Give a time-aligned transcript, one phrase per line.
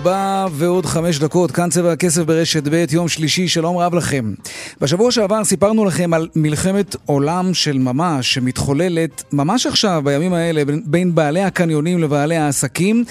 [0.00, 4.34] ארבע ועוד חמש דקות, כאן צבע הכסף ברשת ב', יום שלישי, שלום רב לכם.
[4.80, 11.14] בשבוע שעבר סיפרנו לכם על מלחמת עולם של ממש שמתחוללת ממש עכשיו, בימים האלה, בין
[11.14, 13.04] בעלי הקניונים לבעלי העסקים.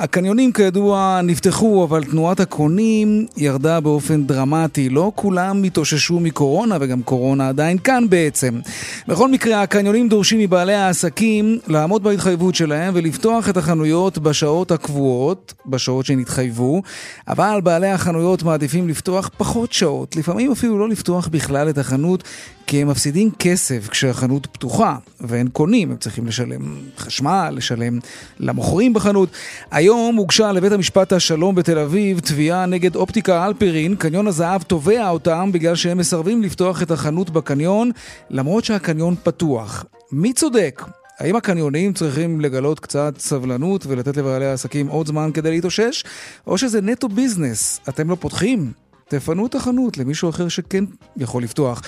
[0.00, 4.88] הקניונים כידוע נפתחו, אבל תנועת הקונים ירדה באופן דרמטי.
[4.88, 8.60] לא כולם התאוששו מקורונה, וגם קורונה עדיין כאן בעצם.
[9.08, 16.06] בכל מקרה, הקניונים דורשים מבעלי העסקים לעמוד בהתחייבות שלהם ולפתוח את החנויות בשעות הקבועות, בשעות
[16.06, 16.82] שהן התחייבו,
[17.28, 22.24] אבל בעלי החנויות מעדיפים לפתוח פחות שעות, לפעמים אפילו לא לפתוח בכלל את החנות,
[22.70, 27.98] כי הם מפסידים כסף כשהחנות פתוחה, ואין קונים, הם צריכים לשלם חשמל, לשלם
[28.40, 29.28] למוכרים בחנות.
[29.70, 35.50] היום הוגשה לבית המשפט השלום בתל אביב תביעה נגד אופטיקה אלפרין, קניון הזהב תובע אותם
[35.52, 37.90] בגלל שהם מסרבים לפתוח את החנות בקניון,
[38.30, 39.84] למרות שהקניון פתוח.
[40.12, 40.82] מי צודק?
[41.18, 46.04] האם הקניונים צריכים לגלות קצת סבלנות ולתת לבעלי העסקים עוד זמן כדי להתאושש?
[46.46, 48.72] או שזה נטו ביזנס, אתם לא פותחים?
[49.08, 50.84] תפנו את החנות למישהו אחר שכן
[51.16, 51.82] יכול לפתוח.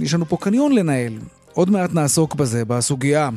[0.00, 1.12] יש לנו פה קניון לנהל.
[1.52, 3.30] עוד מעט נעסוק בזה, בסוגיה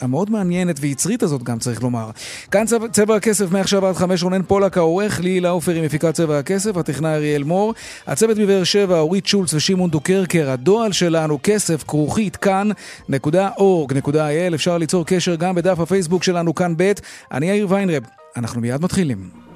[0.00, 2.10] המאוד מעניינת ויצרית הזאת גם צריך לומר.
[2.50, 6.38] כאן צבע, צבע הכסף מעכשיו עד חמש רונן פולק העורך, לילה עופר עם מפיקת צבע
[6.38, 7.74] הכסף, הטכנאי אריאל מור,
[8.06, 15.34] הצוות מבאר שבע, אורית שולץ ושמעון דוקרקר, הדועל שלנו, כסף, כרוכית, כאן.org.il, אפשר ליצור קשר
[15.34, 16.92] גם בדף הפייסבוק שלנו, כאן ב',
[17.32, 18.02] אני יאיר ויינרב,
[18.36, 19.47] אנחנו מיד מתחילים.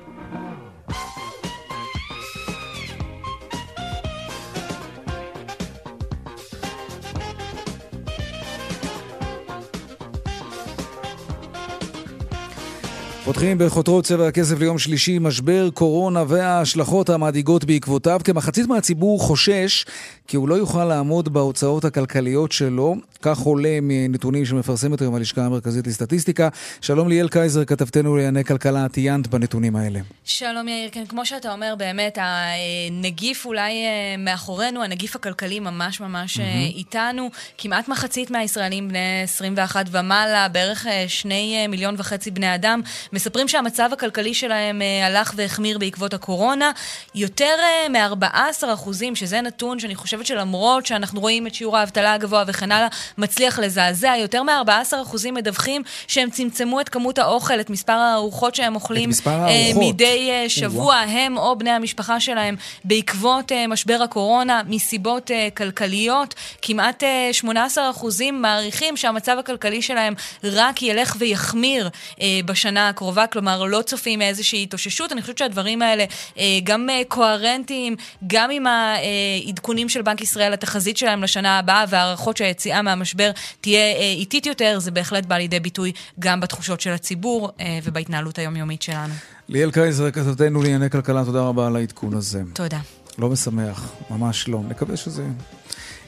[13.25, 18.21] פותחים בחותרות צבע הכסף ליום שלישי, משבר קורונה וההשלכות המדאיגות בעקבותיו.
[18.25, 19.85] כמחצית מהציבור חושש
[20.27, 22.97] כי הוא לא יוכל לעמוד בהוצאות הכלכליות שלו.
[23.23, 26.49] כך עולה מנתונים שמפרסמת היום הלשכה המרכזית לסטטיסטיקה.
[26.81, 30.01] שלום ליאל קייזר, כתבתנו לענייני כלכלה, טיינת בנתונים האלה.
[30.25, 36.39] שלום יאיר, כן, כמו שאתה אומר, באמת, הנגיף אולי אה, מאחורינו, הנגיף הכלכלי ממש ממש
[36.39, 36.77] mm-hmm.
[36.77, 37.31] איתנו.
[37.59, 42.81] כמעט מחצית מהישראלים בני 21 ומעלה, בערך 2 אה, מיליון וחצי בני אדם,
[43.13, 46.71] מספרים שהמצב הכלכלי שלהם הלך והחמיר בעקבות הקורונה.
[47.15, 47.55] יותר
[47.91, 52.89] מ-14 אחוזים, שזה נתון שאני חושבת שלמרות שאנחנו רואים את שיעור האבטלה הגבוה וכן הלאה,
[53.19, 54.13] מצליח לזעזע.
[54.19, 60.29] יותר מ-14% מדווחים שהם צמצמו את כמות האוכל, את מספר הארוחות שהם אוכלים אה, מדי
[60.31, 66.35] אה, שבוע, הם או בני המשפחה שלהם, בעקבות אה, משבר הקורונה, מסיבות אה, כלכליות.
[66.63, 70.15] כמעט אה, 18% מעריכים שהמצב הכלכלי שלהם
[70.45, 71.89] רק ילך ויחמיר
[72.21, 75.13] אה, בשנה הקרובה, כלומר לא צופים איזושהי התאוששות.
[75.13, 76.05] אני חושבת שהדברים האלה
[76.39, 77.97] אה, גם אה, קוהרנטיים,
[78.27, 83.31] גם עם העדכונים של בנק ישראל, התחזית שלהם לשנה הבאה והערכות שהיציאה מהמשבר
[83.61, 88.39] תהיה אה, איטית יותר, זה בהחלט בא לידי ביטוי גם בתחושות של הציבור אה, ובהתנהלות
[88.39, 89.15] היומיומית שלנו.
[89.49, 92.43] ליאל קייזר, כתבתנו לענייני כלכלה, תודה רבה על העדכון הזה.
[92.53, 92.79] תודה.
[93.19, 94.61] לא משמח, ממש לא.
[94.69, 95.25] נקווה שזה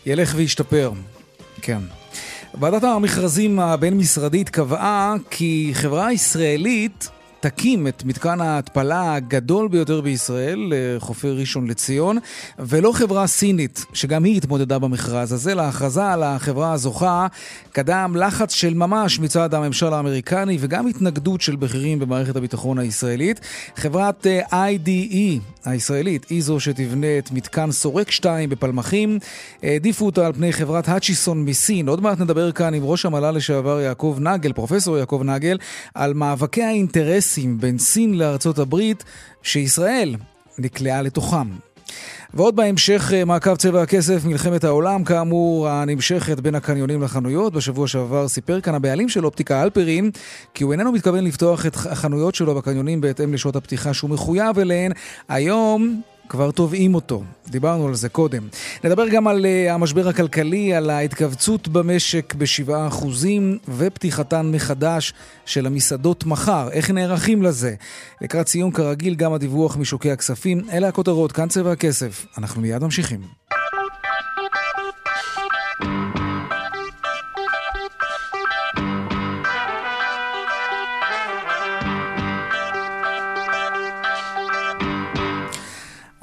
[0.06, 0.92] ילך וישתפר.
[1.62, 1.78] כן.
[2.60, 7.08] ועדת המכרזים הבין-משרדית קבעה כי חברה ישראלית
[7.44, 12.18] תקים את מתקן ההתפלה הגדול ביותר בישראל, חופי ראשון לציון,
[12.58, 15.54] ולא חברה סינית, שגם היא התמודדה במכרז הזה.
[15.54, 17.26] להכרזה על החברה הזוכה
[17.72, 23.40] קדם לחץ של ממש מצד הממשל האמריקני וגם התנגדות של בכירים במערכת הביטחון הישראלית.
[23.76, 29.18] חברת אה, IDE הישראלית היא זו שתבנה את מתקן סורק 2 בפלמחים.
[29.62, 31.88] העדיפו אותה על פני חברת האצ'יסון מסין.
[31.88, 35.58] עוד מעט נדבר כאן עם ראש המל"ל לשעבר יעקב נגל, פרופסור יעקב נגל,
[35.94, 36.62] על מאבקי
[37.38, 39.04] האינטרסים בין סין לארצות הברית,
[39.42, 40.16] שישראל
[40.58, 41.48] נקלעה לתוכם.
[42.34, 47.52] ועוד בהמשך מעקב צבע הכסף, מלחמת העולם, כאמור, הנמשכת בין הקניונים לחנויות.
[47.52, 50.10] בשבוע שעבר סיפר כאן הבעלים של אופטיקה אלפרין,
[50.54, 54.92] כי הוא איננו מתכוון לפתוח את החנויות שלו בקניונים בהתאם לשעות הפתיחה שהוא מחויב אליהן.
[55.28, 57.22] היום כבר תובעים אותו.
[57.48, 58.48] דיברנו על זה קודם.
[58.84, 63.06] נדבר גם על uh, המשבר הכלכלי, על ההתכווצות במשק ב-7%
[63.68, 65.12] ופתיחתן מחדש
[65.46, 66.68] של המסעדות מחר.
[66.70, 67.74] איך נערכים לזה?
[68.20, 70.60] לקראת סיום, כרגיל, גם הדיווח משוקי הכספים.
[70.72, 72.26] אלה הכותרות, כאן צבע הכסף.
[72.38, 73.20] אנחנו מיד ממשיכים.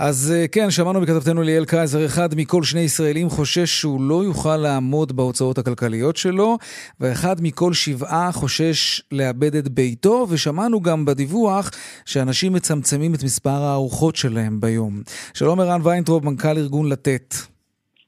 [0.03, 4.57] אז אה, כן, שמענו מכתבתנו ליאל קייזר, אחד מכל שני ישראלים חושש שהוא לא יוכל
[4.57, 6.57] לעמוד בהוצאות הכלכליות שלו,
[6.99, 11.71] ואחד מכל שבעה חושש לאבד את ביתו, ושמענו גם בדיווח
[12.05, 15.01] שאנשים מצמצמים את מספר הארוחות שלהם ביום.
[15.33, 17.35] שלום ערן ויינטרוב, מנכ"ל ארגון לתת.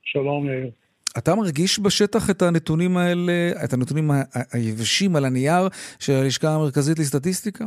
[0.03, 0.71] שלום יאיר.
[1.17, 4.11] אתה מרגיש בשטח את הנתונים האלה, את הנתונים
[4.51, 5.67] היבשים על הנייר
[5.99, 7.65] של הלשכה המרכזית לסטטיסטיקה?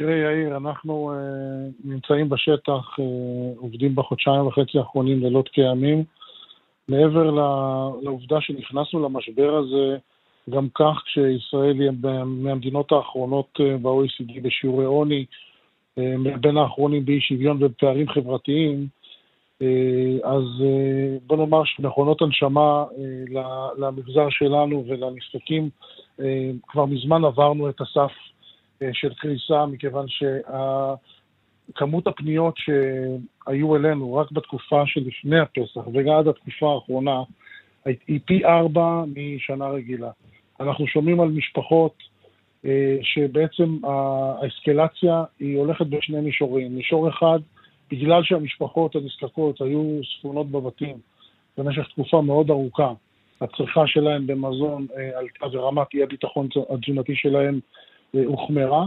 [0.00, 3.02] תראה, יאיר, אנחנו uh, נמצאים בשטח, uh,
[3.60, 6.04] עובדים בחודשיים וחצי האחרונים לילות כימים.
[6.88, 7.30] מעבר
[8.02, 9.96] לעובדה שנכנסנו למשבר הזה,
[10.50, 11.90] גם כך כשישראל היא
[12.24, 15.24] מהמדינות האחרונות uh, ב-OECD בשיעורי עוני,
[16.40, 18.86] בין האחרונים באי שוויון ובפערים חברתיים,
[20.24, 20.44] אז
[21.26, 22.84] בוא נאמר שמכונות הנשמה
[23.78, 25.70] למגזר שלנו ולנזקקים,
[26.68, 28.38] כבר מזמן עברנו את הסף אה,
[28.92, 30.06] של קריסה, מכיוון
[31.72, 37.22] שכמות הפניות שהיו אלינו רק בתקופה שלפני הפסח וגם עד התקופה האחרונה
[37.84, 40.10] היא פי ארבע משנה רגילה.
[40.60, 41.94] אנחנו שומעים על משפחות
[42.64, 46.74] אה, שבעצם האסקלציה היא הולכת בשני מישורים.
[46.74, 47.38] מישור אחד,
[47.90, 50.96] בגלל שהמשפחות הנזקקות היו ספונות בבתים
[51.58, 52.92] במשך תקופה מאוד ארוכה,
[53.40, 57.60] הצריכה שלהם במזון אה, עלתה ורמת אי הביטחון התזונתי שלהם
[58.12, 58.86] הוחמרה,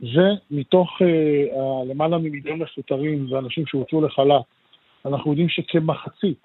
[0.00, 4.42] ומתוך uh, למעלה ממיליון מפוטרים ואנשים שהוצאו לחל"ת,
[5.06, 6.38] אנחנו יודעים שכמחצית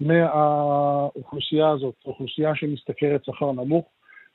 [0.00, 3.86] מהאוכלוסייה הזאת, אוכלוסייה שמשתכרת שכר נמוך,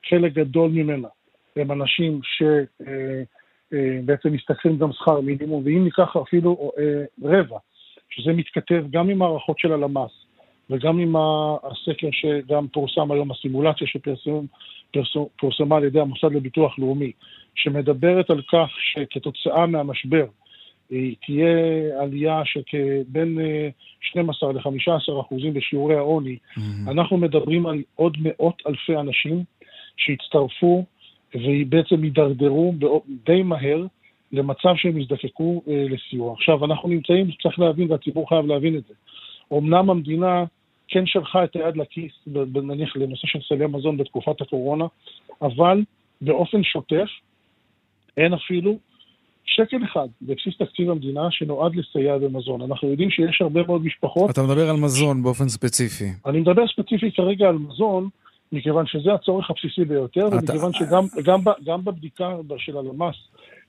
[0.08, 1.08] חלק גדול ממנה
[1.56, 6.80] הם אנשים שבעצם uh, uh, משתכרים גם שכר מינימום, ואם ניקח אפילו uh,
[7.24, 7.58] רבע,
[8.10, 10.29] שזה מתכתב גם עם הערכות של הלמ"ס
[10.70, 11.14] וגם עם
[11.62, 13.86] הסקר שגם פורסם היום, הסימולציה
[15.02, 17.12] שפורסמה על ידי המוסד לביטוח לאומי,
[17.54, 20.26] שמדברת על כך שכתוצאה מהמשבר
[21.26, 21.48] תהיה
[22.02, 22.60] עלייה של
[23.08, 23.38] בין
[24.00, 26.90] 12 ל-15 אחוזים בשיעורי העוני, mm-hmm.
[26.90, 29.44] אנחנו מדברים על עוד מאות אלפי אנשים
[29.96, 30.84] שיצטרפו
[31.34, 32.74] ובעצם יידרדרו
[33.26, 33.86] די מהר
[34.32, 36.32] למצב שהם יזדקקו אה, לסיוע.
[36.32, 38.94] עכשיו, אנחנו נמצאים, צריך להבין, והציבור חייב להבין את זה.
[39.58, 40.44] אמנם המדינה
[40.90, 42.12] כן שלחה את היד לכיס,
[42.54, 44.84] נניח לנושא של סלי מזון בתקופת הקורונה,
[45.42, 45.82] אבל
[46.20, 47.08] באופן שוטף
[48.16, 48.78] אין אפילו
[49.44, 52.62] שקל אחד בבסיס תקציב המדינה שנועד לסייע במזון.
[52.62, 54.30] אנחנו יודעים שיש הרבה מאוד משפחות...
[54.30, 56.08] אתה מדבר על מזון באופן ספציפי.
[56.26, 58.08] אני מדבר ספציפית כרגע על מזון,
[58.52, 60.36] מכיוון שזה הצורך הבסיסי ביותר, אתה...
[60.36, 63.14] ומכיוון שגם גם, גם בבדיקה של הלמ"ס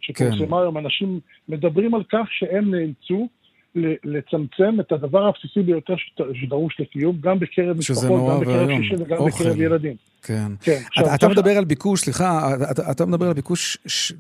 [0.02, 0.54] שפורסמה כן.
[0.54, 1.20] היום, אנשים
[1.50, 3.28] מדברים על כך שהם נאלצו
[3.76, 5.94] לצמצם את הדבר הבסיסי ביותר
[6.34, 9.44] שדרוש לקיום, גם בקרב משפחות, גם בקרב קשישים וגם אוכל.
[9.44, 9.96] בקרב ילדים.
[10.22, 10.52] כן.
[10.62, 10.82] כן.
[10.88, 14.14] עכשיו, אתה, אתה מדבר על ביקוש, סליחה, אתה, אתה מדבר על ביקוש ש,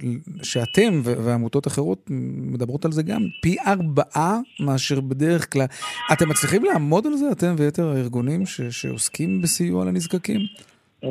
[0.43, 2.05] שאתם ועמותות אחרות
[2.53, 5.65] מדברות על זה גם, פי ארבעה מאשר בדרך כלל.
[6.13, 10.39] אתם מצליחים לעמוד על זה, אתם ויתר הארגונים ש, שעוסקים בסיוע לנזקקים?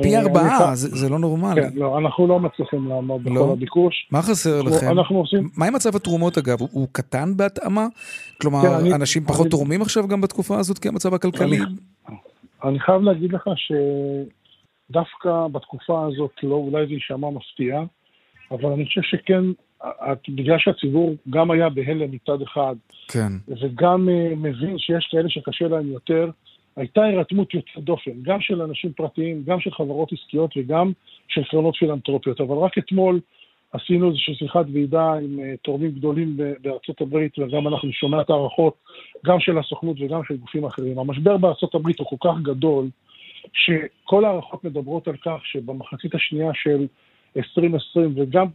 [0.03, 1.63] פי אה, ארבעה, זה, לא נורמלי.
[1.63, 3.43] כן, לא, אנחנו לא מצליחים לעמוד לא?
[3.43, 4.09] בכל הביקוש.
[4.11, 4.87] מה חסר לכם?
[4.91, 5.49] אנחנו עושים...
[5.57, 6.61] מה עם מצב התרומות אגב?
[6.61, 7.87] הוא, קטן בהתאמה?
[8.41, 9.51] כלומר, כן, אנשים פחות.
[9.51, 11.59] תורמים עכשיו גם בתקופה הזאת כי המצב הכלכלי?
[12.65, 17.81] אני, חייב להגיד לך שדווקא בתקופה הזאת, לא, אולי זה יישמע מפתיע,
[18.51, 19.43] אבל אני חושב שכן,
[20.29, 22.75] בגלל שהציבור גם היה בהלם מצד אחד,
[23.09, 23.32] כן.
[23.49, 26.31] וגם uh, מבין שיש כאלה שקשה להם יותר,
[26.81, 30.93] הייתה הירתמות יוצאת דופן, גם של אנשים פרטיים, גם של חברות עסקיות וגם
[31.29, 32.41] של קרנות פילנטרופיות.
[32.41, 33.20] אבל רק אתמול
[33.72, 38.75] עשינו איזושהי שיחת ועידה עם uh, תורמים גדולים בארצות הברית, וגם אנחנו שומע את ההערכות,
[39.27, 40.99] גם של הסוכנות וגם של גופים אחרים.
[40.99, 42.89] המשבר בארצות הברית הוא כל כך גדול,
[43.53, 46.87] שכל ההערכות מדברות על כך שבמחצית השנייה של
[47.37, 48.46] 2020 וגם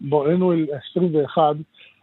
[0.00, 1.56] בואנו אל 2021,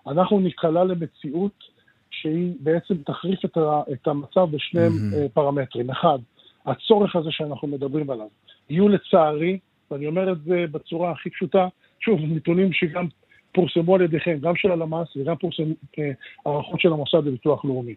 [0.08, 1.64] אנחנו ניקלע למציאות
[2.12, 5.30] שהיא בעצם תחריף את, ה, את המצב בשני mm-hmm.
[5.34, 5.90] פרמטרים.
[5.90, 6.20] אחד,
[6.66, 8.28] הצורך הזה שאנחנו מדברים עליו.
[8.70, 9.60] יהיו לצערי,
[9.92, 11.68] ואני אומר את זה בצורה הכי פשוטה,
[12.00, 13.08] שוב, נתונים שגם
[13.54, 16.12] פורסמו על ידיכם, גם של הלמ"ס וגם פורסמו אה,
[16.46, 17.96] הערכות של המוסד לביטוח לאומי.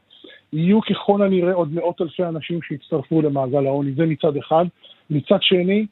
[0.52, 4.64] יהיו ככל הנראה עוד מאות אלפי אנשים שיצטרפו למעגל העוני, זה מצד אחד.
[5.11, 5.87] מצד שני,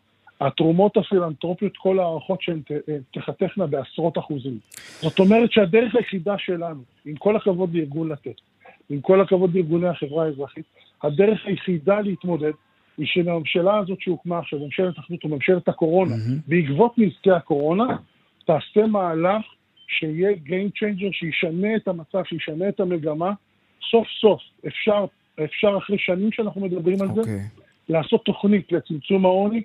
[0.47, 4.59] התרומות הפילנטרופיות, כל ההערכות שהן אה, תחתכנה בעשרות אחוזים.
[5.01, 8.41] זאת אומרת שהדרך היחידה שלנו, עם כל הכבוד לארגון לתת,
[8.91, 10.65] עם כל הכבוד לארגוני החברה האזרחית,
[11.03, 12.53] הדרך היחידה להתמודד
[12.99, 16.49] היא שלממשלה הזאת שהוקמה עכשיו, ממשלת אחדות או ממשלת הקורונה, mm-hmm.
[16.49, 17.97] בעקבות נזקי הקורונה,
[18.47, 19.43] תעשה מהלך
[19.87, 23.33] שיהיה Game Changer, שישנה את המצב, שישנה את המגמה.
[23.91, 25.05] סוף סוף אפשר,
[25.45, 27.15] אפשר אחרי שנים שאנחנו מדברים על okay.
[27.15, 27.41] זה, אוקיי.
[27.89, 29.63] לעשות תוכנית לצמצום העוני,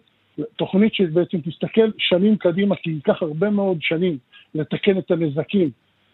[0.56, 4.18] תוכנית שבעצם תסתכל שנים קדימה, כי ייקח הרבה מאוד שנים
[4.56, 5.70] לתקן את הנזקים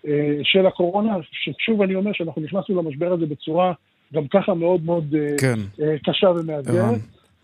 [0.07, 3.73] אה, של הקורונה, ששוב אני אומר שאנחנו נכנסנו למשבר הזה בצורה
[4.13, 5.59] גם ככה מאוד מאוד אה, כן.
[5.81, 6.99] אה, קשה ומאתגרת.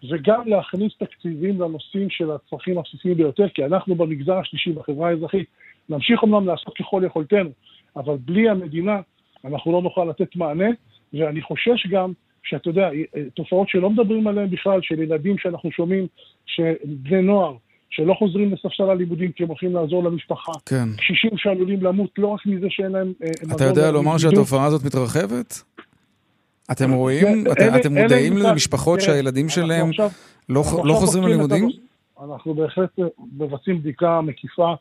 [0.09, 5.47] וגם להכניס תקציבים לנושאים של הצרכים הבסיסיים ביותר, כי אנחנו במגזר השלישי, בחברה האזרחית,
[5.89, 7.49] נמשיך אומנם לעשות ככל יכולתנו,
[7.95, 9.01] אבל בלי המדינה
[9.45, 10.69] אנחנו לא נוכל לתת מענה,
[11.13, 12.89] ואני חושש גם שאתה יודע,
[13.35, 16.07] תופעות שלא מדברים עליהן בכלל, של ילדים שאנחנו שומעים,
[16.45, 17.55] שבני נוער,
[17.89, 20.51] שלא חוזרים לספסל הלימודים כי הם הולכים לעזור למשפחה.
[20.65, 20.89] כן.
[20.97, 23.13] קשישים שעלולים למות לא רק מזה שאין להם...
[23.23, 25.63] אה, אתה יודע לומר שהתופעה הזאת מתרחבת?
[26.71, 27.43] אתם רואים?
[27.75, 29.89] אתם מודעים למשפחות שהילדים שלהם
[30.49, 31.69] לא, לא חוזרים ללימודים?
[32.23, 32.89] אנחנו בהחלט
[33.37, 34.73] מבצעים בדיקה מקיפה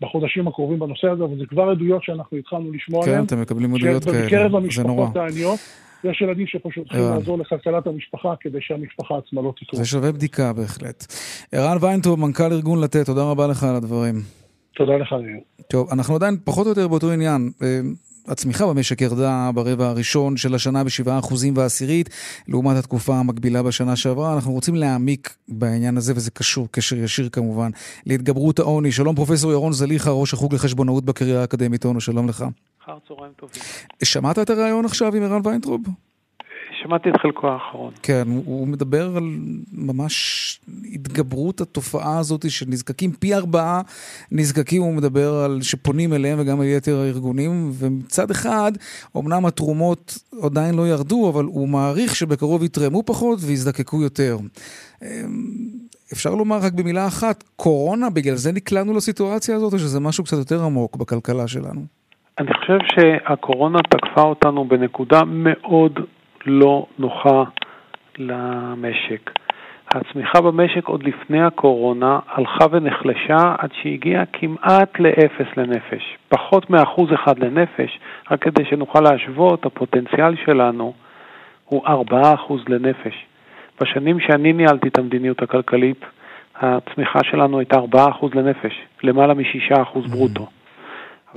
[0.00, 3.18] בחודשים הקרובים בנושא הזה, אבל זה כבר עדויות שאנחנו התחלנו לשמוע עליהן.
[3.18, 4.28] כן, אתם מקבלים עדויות כאלה, זה נורא.
[4.28, 5.58] שבקרב המשפחות העניות,
[6.04, 9.80] יש ילדים שפשוט צריכים לעזור לכלכלת המשפחה כדי שהמשפחה עצמה לא תקרוא.
[9.80, 11.06] זה שווה בדיקה בהחלט.
[11.52, 14.14] ערן ויינטרוב, מנכ"ל ארגון לתת, תודה רבה לך על הדברים.
[14.74, 15.40] תודה לך, ניר.
[15.70, 17.50] טוב, אנחנו עדיין פחות או יותר באותו עניין.
[17.62, 17.80] אה,
[18.28, 22.10] הצמיחה במשק ירדה ברבע הראשון של השנה ב-7% ועשירית,
[22.48, 24.34] לעומת התקופה המקבילה בשנה שעברה.
[24.34, 27.70] אנחנו רוצים להעמיק בעניין הזה, וזה קשור, קשר ישיר כמובן,
[28.06, 28.92] להתגברות העוני.
[28.92, 32.44] שלום פרופסור ירון זליכה, ראש החוג לחשבונאות בקריירה האקדמית אונו, שלום לך.
[32.86, 33.62] אחר צהריים טובים.
[34.04, 35.80] שמעת את הריאיון עכשיו עם ערן ויינטרוב?
[36.82, 37.92] שמעתי את חלקו האחרון.
[38.02, 39.24] כן, הוא מדבר על
[39.72, 40.60] ממש
[40.94, 43.80] התגברות התופעה הזאת של נזקקים, פי ארבעה
[44.32, 48.72] נזקקים, הוא מדבר על שפונים אליהם וגם אל יתר הארגונים, ומצד אחד,
[49.16, 54.38] אמנם התרומות עדיין לא ירדו, אבל הוא מעריך שבקרוב יתרמו פחות ויזדקקו יותר.
[55.02, 55.08] אמ,
[56.12, 60.36] אפשר לומר רק במילה אחת, קורונה, בגלל זה נקלענו לסיטואציה הזאת, או שזה משהו קצת
[60.36, 61.96] יותר עמוק בכלכלה שלנו?
[62.38, 66.00] אני חושב שהקורונה תקפה אותנו בנקודה מאוד
[66.46, 67.44] לא נוחה
[68.18, 69.30] למשק.
[69.88, 77.38] הצמיחה במשק עוד לפני הקורונה הלכה ונחלשה עד שהגיעה כמעט לאפס לנפש, פחות מאחוז אחד
[77.38, 77.98] לנפש,
[78.30, 80.92] רק כדי שנוכל להשוות, הפוטנציאל שלנו
[81.64, 83.26] הוא ארבעה אחוז לנפש.
[83.80, 86.04] בשנים שאני ניהלתי את המדיניות הכלכלית,
[86.56, 90.46] הצמיחה שלנו הייתה ארבעה אחוז לנפש, למעלה משישה אחוז ברוטו.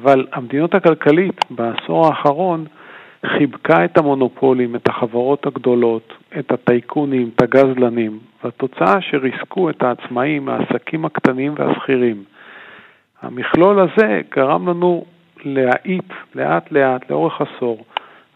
[0.03, 2.65] אבל המדיניות הכלכלית בעשור האחרון
[3.25, 11.05] חיבקה את המונופולים, את החברות הגדולות, את הטייקונים, את הגזלנים, והתוצאה שריסקו את העצמאים, העסקים
[11.05, 12.23] הקטנים והשכירים.
[13.21, 15.05] המכלול הזה גרם לנו
[15.43, 17.85] להאיט לאט לאט לאורך עשור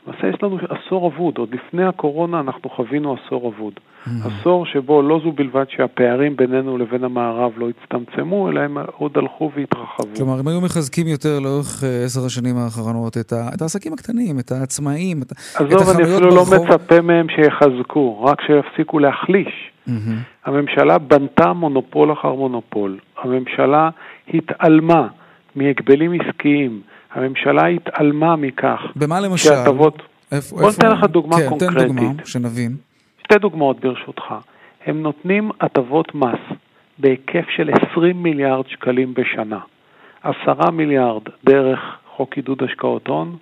[0.07, 3.73] למעשה יש לנו עשור אבוד, עוד לפני הקורונה אנחנו חווינו עשור אבוד.
[3.73, 4.09] Mm-hmm.
[4.27, 9.51] עשור שבו לא זו בלבד שהפערים בינינו לבין המערב לא הצטמצמו, אלא הם עוד הלכו
[9.55, 10.15] והתרחבו.
[10.17, 14.39] כלומר, הם היו מחזקים יותר לאורך אה, עשר השנים האחרונות את, ה, את העסקים הקטנים,
[14.39, 15.89] את העצמאים, את, את החנויות ברחוב.
[15.89, 19.71] עזוב, אני אפילו לא מצפה מהם שיחזקו, רק שיפסיקו להחליש.
[19.87, 19.91] Mm-hmm.
[20.45, 22.97] הממשלה בנתה מונופול אחר מונופול.
[23.23, 23.89] הממשלה
[24.33, 25.07] התעלמה
[25.55, 26.81] מהגבלים עסקיים.
[27.13, 28.79] הממשלה התעלמה מכך.
[28.95, 29.49] במה למשל?
[29.49, 30.01] שהטבות...
[30.31, 31.77] איפה, בוא ניתן לך דוגמה כן, קונקרטית.
[31.77, 32.75] כן, תן דוגמה, שנבין.
[33.23, 34.23] שתי דוגמאות ברשותך.
[34.85, 36.39] הם נותנים הטבות מס
[36.99, 39.59] בהיקף של 20 מיליארד שקלים בשנה.
[40.23, 41.79] 10 מיליארד דרך
[42.15, 43.35] חוק עידוד השקעות הון,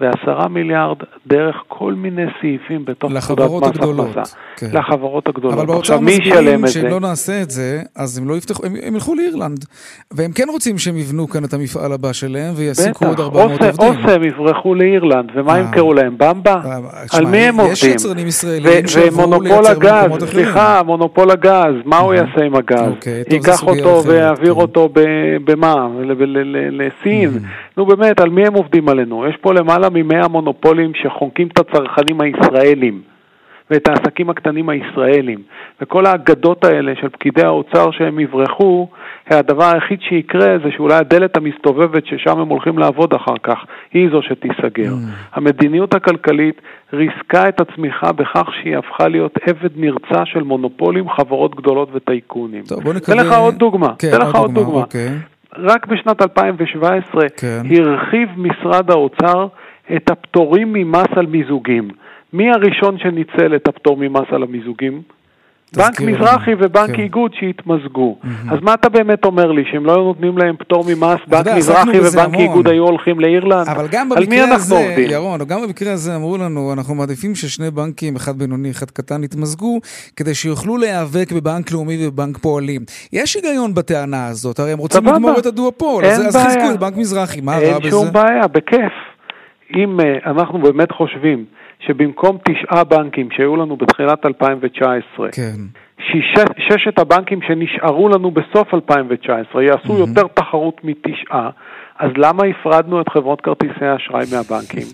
[0.00, 4.36] ועשרה מיליארד דרך כל מיני סעיפים בתוך פקודת מס הכנסה.
[4.56, 4.66] כן.
[4.72, 5.58] לחברות הגדולות.
[5.58, 9.14] אבל באוצר מסבירים שאם לא נעשה את זה, אז הם לא יפתחו, הם, הם ילכו
[9.14, 9.64] לאירלנד.
[10.10, 13.68] והם כן רוצים שהם יבנו כאן את המפעל הבא שלהם ויעסיקו עוד 400 עובדים.
[13.68, 16.14] בטח, אוסם יברחו לאירלנד, ומה ימכרו להם?
[16.18, 16.54] במבה?
[16.64, 16.78] אה,
[17.12, 17.72] על מי הם עובדים?
[17.72, 20.44] יש יצרנים ישראלים שעברו לייצר במקומות אחרים.
[20.44, 22.88] סליחה, מונופול הגז, מה הוא יעשה עם הגז?
[22.88, 24.60] אוקיי, ייקח אותו ויעביר כן.
[24.60, 24.88] אותו
[25.44, 25.86] במה?
[26.70, 27.30] לסין?
[27.76, 29.26] נו באמת, על מי הם עובדים עלינו?
[29.26, 33.02] יש פה למעלה מ-100 מונופולים שחונקים את הצרכנים הישראלים
[33.70, 35.38] ואת העסקים הקטנים הישראלים.
[35.80, 38.88] וכל האגדות האלה של פקידי האוצר שהם יברחו,
[39.30, 43.58] הדבר היחיד שיקרה זה שאולי הדלת המסתובבת ששם הם הולכים לעבוד אחר כך,
[43.92, 44.90] היא זו שתיסגר.
[44.90, 45.34] Mm.
[45.34, 46.60] המדיניות הכלכלית
[46.92, 52.62] ריסקה את הצמיחה בכך שהיא הפכה להיות עבד נרצע של מונופולים, חברות גדולות וטייקונים.
[52.62, 53.16] טוב, בוא נקווה...
[53.16, 53.94] תן לך עוד דוגמה.
[53.98, 54.64] כן, עוד דוגמה.
[54.64, 54.80] דוגמה.
[54.80, 55.08] אוקיי.
[55.56, 57.62] רק בשנת 2017 כן.
[57.70, 59.46] הרחיב משרד האוצר
[59.96, 61.88] את הפטורים ממס על מיזוגים.
[62.32, 65.02] מי הראשון שניצל את הפטור ממס על המיזוגים?
[65.76, 67.02] בנק מזרחי ובנק כן.
[67.02, 68.16] איגוד שהתמזגו.
[68.22, 68.52] Mm-hmm.
[68.52, 71.56] אז מה אתה באמת אומר לי, שהם לא היו נותנים להם פטור ממס, בנק יודע,
[71.56, 72.40] מזרחי ובנק המון.
[72.40, 73.68] איגוד היו הולכים לאירלנד?
[73.68, 78.38] אבל גם במקרה הזה, ירון, גם במקרה הזה אמרו לנו, אנחנו מעדיפים ששני בנקים, אחד
[78.38, 79.80] בינוני, אחד קטן, יתמזגו,
[80.16, 82.80] כדי שיוכלו להיאבק בבנק לאומי ובבנק פועלים.
[83.12, 86.96] יש היגיון בטענה הזאת, הרי הם רוצים לגמור את הדואופול, אז, אז חיזקו את בנק
[86.96, 87.70] מזרחי, מה רע בזה?
[87.72, 89.07] אין שום בעיה, בכיף.
[89.76, 91.44] אם uh, אנחנו באמת חושבים
[91.80, 95.42] שבמקום תשעה בנקים שהיו לנו בתחילת 2019, כן.
[96.58, 99.98] ששת הבנקים שנשארו לנו בסוף 2019 יעשו mm-hmm.
[99.98, 101.50] יותר תחרות מתשעה,
[101.98, 104.86] אז למה הפרדנו את חברות כרטיסי האשראי מהבנקים?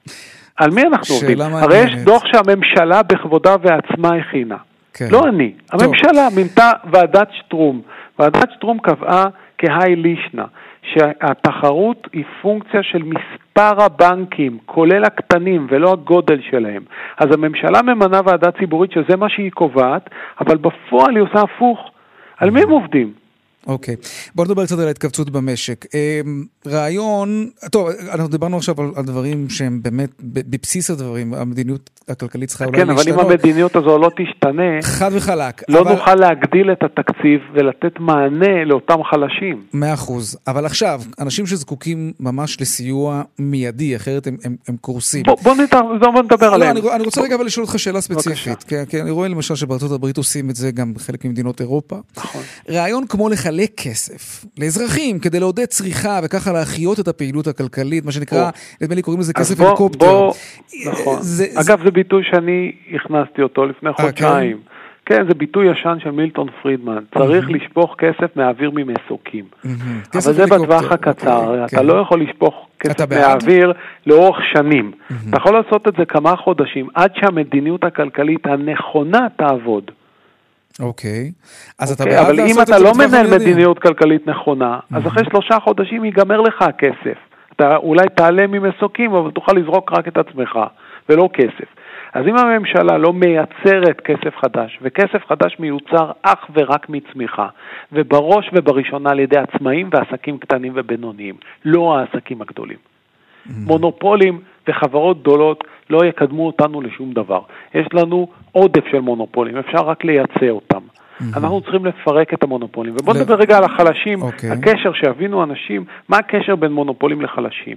[0.60, 1.40] על מי אנחנו עובדים?
[1.40, 4.56] הרי יש דוח שהממשלה בכבודה ועצמה הכינה.
[4.94, 5.08] כן.
[5.10, 6.36] לא אני, הממשלה טוב.
[6.36, 7.82] מינתה ועדת שטרום.
[8.18, 9.24] ועדת שטרום קבעה
[9.58, 10.44] כהאי לישנא,
[10.82, 16.82] שהתחרות היא פונקציה של מספר הבנקים, כולל הקטנים ולא הגודל שלהם.
[17.18, 20.10] אז הממשלה ממנה ועדה ציבורית שזה מה שהיא קובעת,
[20.40, 21.90] אבל בפועל היא עושה הפוך.
[22.36, 23.12] על מי הם עובדים?
[23.66, 23.94] אוקיי.
[23.94, 24.30] Okay.
[24.34, 25.84] בוא נדבר קצת על ההתכווצות במשק.
[25.94, 32.48] אמ, רעיון, טוב, אנחנו דיברנו עכשיו על, על דברים שהם באמת בבסיס הדברים, המדיניות הכלכלית
[32.48, 33.04] צריכה אולי להשתנות.
[33.06, 35.62] כן, אבל אם המדיניות הזו לא תשתנה, חד וחלק.
[35.68, 35.92] לא אבל...
[35.92, 39.62] נוכל להגדיל את התקציב ולתת מענה לאותם חלשים.
[39.72, 40.38] מאה אחוז.
[40.46, 45.22] אבל עכשיו, אנשים שזקוקים ממש לסיוע מיידי, אחרת הם, הם, הם קורסים.
[45.22, 46.76] בוא, בוא, נדבר, בוא נדבר לא, עליהם.
[46.76, 48.62] אני, אני רוצה רגע אבל לשאול אותך שאלה ספציפית.
[48.62, 51.96] כי, כי אני רואה למשל שבארצות הברית עושים את זה גם בחלק ממדינות אירופה.
[52.16, 52.42] נכון.
[52.68, 58.50] רעיון כמו לחלק כסף לאזרחים כדי לעודד צריכה וככה להחיות את הפעילות הכלכלית, מה שנקרא,
[58.80, 60.06] נדמה לי קוראים לזה כסף הליקופטר.
[60.06, 60.34] בוא,
[60.92, 61.16] נכון.
[61.20, 61.84] זה, אגב, זה...
[61.84, 64.02] זה ביטוי שאני הכנסתי אותו לפני כן?
[64.02, 64.60] חודשיים.
[65.10, 66.98] כן, זה ביטוי ישן של מילטון פרידמן.
[67.18, 67.52] צריך mm-hmm.
[67.52, 69.44] לשפוך כסף מהאוויר ממסוקים.
[69.44, 69.68] Mm-hmm.
[70.14, 71.54] אבל זה בטווח הקצר.
[71.54, 71.86] Okay, אתה כן.
[71.86, 73.72] לא יכול לשפוך כסף מהאוויר
[74.06, 74.92] לאורך שנים.
[74.92, 75.14] Mm-hmm.
[75.28, 79.90] אתה יכול לעשות את זה כמה חודשים, עד שהמדיניות הכלכלית הנכונה תעבוד.
[80.80, 81.30] אוקיי.
[81.78, 84.78] אז אתה אוקיי, בעד לעשות את זה אבל אם אתה לא מנהל מדיניות כלכלית נכונה,
[84.92, 87.18] אז אחרי שלושה חודשים ייגמר לך הכסף.
[87.56, 90.58] אתה אולי תעלה ממסוקים, אבל תוכל לזרוק רק את עצמך,
[91.08, 91.68] ולא כסף.
[92.14, 97.48] אז אם הממשלה לא מייצרת כסף חדש, וכסף חדש מיוצר אך ורק מצמיחה,
[97.92, 101.34] ובראש ובראשונה על ידי עצמאים ועסקים קטנים ובינוניים,
[101.64, 102.89] לא העסקים הגדולים.
[103.46, 107.40] מונופולים וחברות גדולות לא יקדמו אותנו לשום דבר.
[107.74, 110.78] יש לנו עודף של מונופולים, אפשר רק לייצא אותם.
[110.78, 111.24] Mm-hmm.
[111.36, 112.94] אנחנו צריכים לפרק את המונופולים.
[113.00, 114.24] ובואו נדבר רגע על החלשים, okay.
[114.24, 114.50] אוקיי.
[114.50, 117.76] הקשר, שיבינו אנשים, מה הקשר בין מונופולים לחלשים.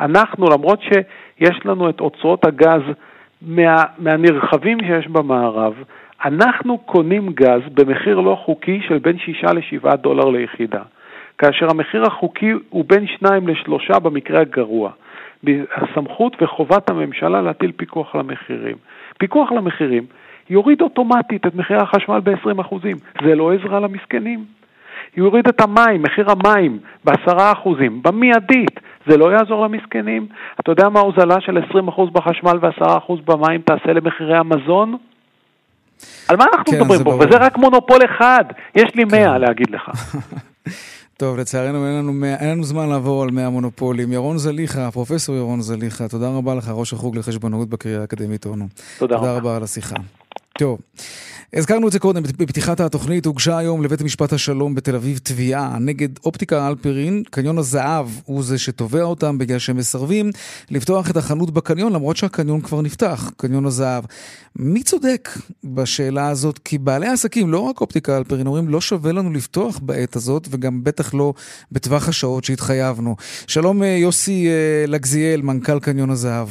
[0.00, 2.82] אנחנו, למרות שיש לנו את אוצרות הגז
[3.42, 5.74] מה, מהנרחבים שיש במערב,
[6.24, 10.82] אנחנו קונים גז במחיר לא חוקי של בין 6 ל-7 דולר ליחידה,
[11.38, 14.90] כאשר המחיר החוקי הוא בין 2 ל-3 במקרה הגרוע.
[15.74, 18.76] הסמכות וחובת הממשלה להטיל פיקוח על המחירים.
[19.18, 20.06] פיקוח על המחירים
[20.50, 22.74] יוריד אוטומטית את מחירי החשמל ב-20%.
[23.24, 24.44] זה לא עזרה למסכנים.
[25.16, 28.80] יוריד את המים, מחיר המים, בעשרה אחוזים, במיידית.
[29.06, 30.26] זה לא יעזור למסכנים.
[30.60, 34.96] אתה יודע מה ההוזלה של 20% בחשמל ו-10% במים תעשה למחירי המזון?
[36.28, 37.04] על מה אנחנו כן, מדברים פה?
[37.04, 37.20] ברור.
[37.20, 38.44] וזה רק מונופול אחד.
[38.74, 39.40] יש לי מאה כן.
[39.40, 39.90] להגיד לך.
[41.16, 44.12] טוב, לצערנו אין לנו, אין לנו זמן לעבור על 100 מונופולים.
[44.12, 48.68] ירון זליכה, פרופסור ירון זליכה, תודה רבה לך, ראש החוג לחשבונאות בקריאה האקדמית אונו.
[48.98, 49.38] תודה, תודה רבה.
[49.38, 49.96] רבה על השיחה.
[50.58, 50.78] טוב.
[51.52, 56.08] הזכרנו את זה קודם, בפתיחת התוכנית הוגשה היום לבית המשפט השלום בתל אביב תביעה נגד
[56.24, 60.30] אופטיקה אלפרין, קניון הזהב הוא זה שתובע אותם בגלל שהם מסרבים
[60.70, 64.04] לפתוח את החנות בקניון למרות שהקניון כבר נפתח, קניון הזהב.
[64.56, 65.28] מי צודק
[65.64, 66.58] בשאלה הזאת?
[66.58, 70.84] כי בעלי העסקים, לא רק אופטיקה אלפרין, אומרים לא שווה לנו לפתוח בעת הזאת וגם
[70.84, 71.34] בטח לא
[71.72, 73.16] בטווח השעות שהתחייבנו.
[73.46, 76.48] שלום אה, יוסי אה, לגזיאל, מנכ"ל קניון הזהב.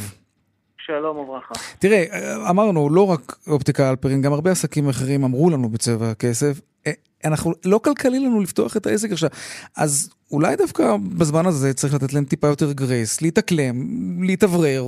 [0.86, 1.54] שלום וברכה.
[1.80, 2.04] תראה,
[2.50, 6.91] אמרנו, לא רק אופטיקה אלפרין, גם הרבה עסקים אחרים אמרו לנו בצבע הכסף, אה,
[7.26, 9.30] אנחנו, לא כלכלי לנו לפתוח את העסק עכשיו.
[9.78, 13.76] אז אולי דווקא בזמן הזה צריך לתת להם טיפה יותר גרייס, להתאקלם,
[14.24, 14.84] להתאוורר,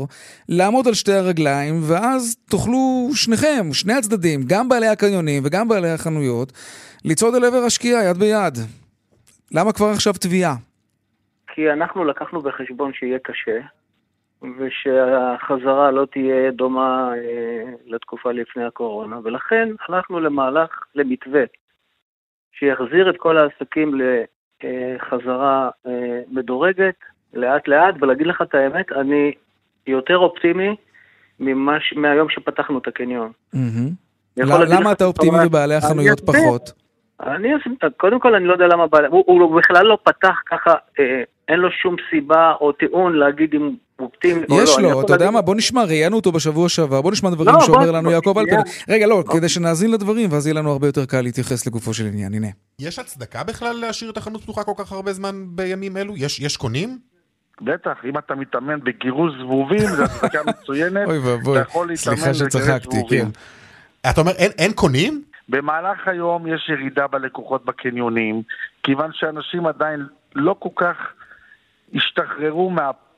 [0.49, 6.53] לעמוד על שתי הרגליים, ואז תוכלו שניכם, שני הצדדים, גם בעלי הקניונים וגם בעלי החנויות,
[7.05, 8.57] לצעוד אל עבר השקיעה יד ביד.
[9.51, 10.55] למה כבר עכשיו תביעה?
[11.53, 13.59] כי אנחנו לקחנו בחשבון שיהיה קשה,
[14.41, 21.43] ושהחזרה לא תהיה דומה אה, לתקופה לפני הקורונה, ולכן הלכנו למהלך, למתווה,
[22.51, 24.01] שיחזיר את כל העסקים
[24.63, 26.95] לחזרה אה, מדורגת,
[27.33, 29.33] לאט לאט, ולהגיד לך את האמת, אני
[29.87, 30.75] יותר אופטימי
[31.39, 33.31] ממש, מהיום שפתחנו את הקניון.
[34.37, 36.71] למה אתה אופטימי ובעלי החנויות פחות?
[37.19, 37.49] אני,
[37.97, 41.59] קודם כל אני לא יודע למה בעלי, הוא, הוא בכלל לא פתח ככה, אה, אין
[41.59, 44.63] לו שום סיבה או טיעון להגיד אם אופטימי או לא.
[44.63, 47.61] יש לו, אתה יודע מה, בוא נשמע, ראיינו אותו בשבוע שעבר, בוא נשמע דברים לא,
[47.61, 48.61] שאומר לנו יעקב אלפרין.
[48.89, 52.33] רגע, לא, כדי שנאזין לדברים, ואז יהיה לנו הרבה יותר קל להתייחס לגופו של עניין,
[52.33, 52.47] הנה.
[52.79, 56.13] יש הצדקה בכלל להשאיר את החנות פתוחה כל כך הרבה זמן בימים אלו?
[56.17, 56.99] יש קונים?
[57.61, 61.07] בטח, אם אתה מתאמן בגירוש זבובים, זו הצדקה מצוינת.
[61.07, 63.27] אוי ואבוי, סליחה שצחקתי, כן.
[64.09, 65.23] אתה אומר, אין קונים?
[65.49, 68.41] במהלך היום יש ירידה בלקוחות בקניונים,
[68.83, 70.05] כיוון שאנשים עדיין
[70.35, 70.97] לא כל כך
[71.95, 72.69] השתחררו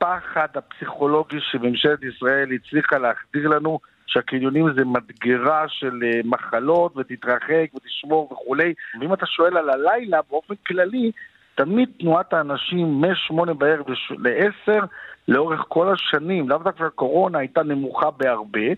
[0.02, 8.28] מהפחד הפסיכולוגי שממשלת ישראל הצליחה להחדיר לנו, שהקניונים זה מדגרה של אה, מחלות, ותתרחק ותשמור
[8.32, 8.74] וכולי.
[9.00, 11.10] ואם אתה שואל על הלילה, באופן כללי,
[11.54, 13.86] תמיד תנועת האנשים מ-8 בערב
[14.18, 14.84] ל-10,
[15.28, 18.68] לאורך כל השנים, לאו דווקא הקורונה הייתה נמוכה בהרבה,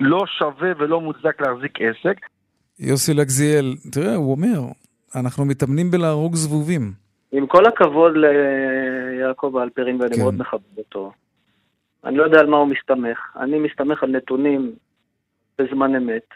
[0.00, 2.16] לא שווה ולא מוצדק להחזיק עסק.
[2.78, 4.60] יוסי לגזיאל, תראה, הוא אומר,
[5.14, 7.01] אנחנו מתאמנים בלהרוג זבובים.
[7.32, 10.22] עם כל הכבוד ליעקב אלפרין, ואני כן.
[10.22, 11.12] מאוד מכבד אותו,
[12.04, 13.18] אני לא יודע על מה הוא מסתמך.
[13.36, 14.72] אני מסתמך על נתונים
[15.58, 16.26] בזמן אמת,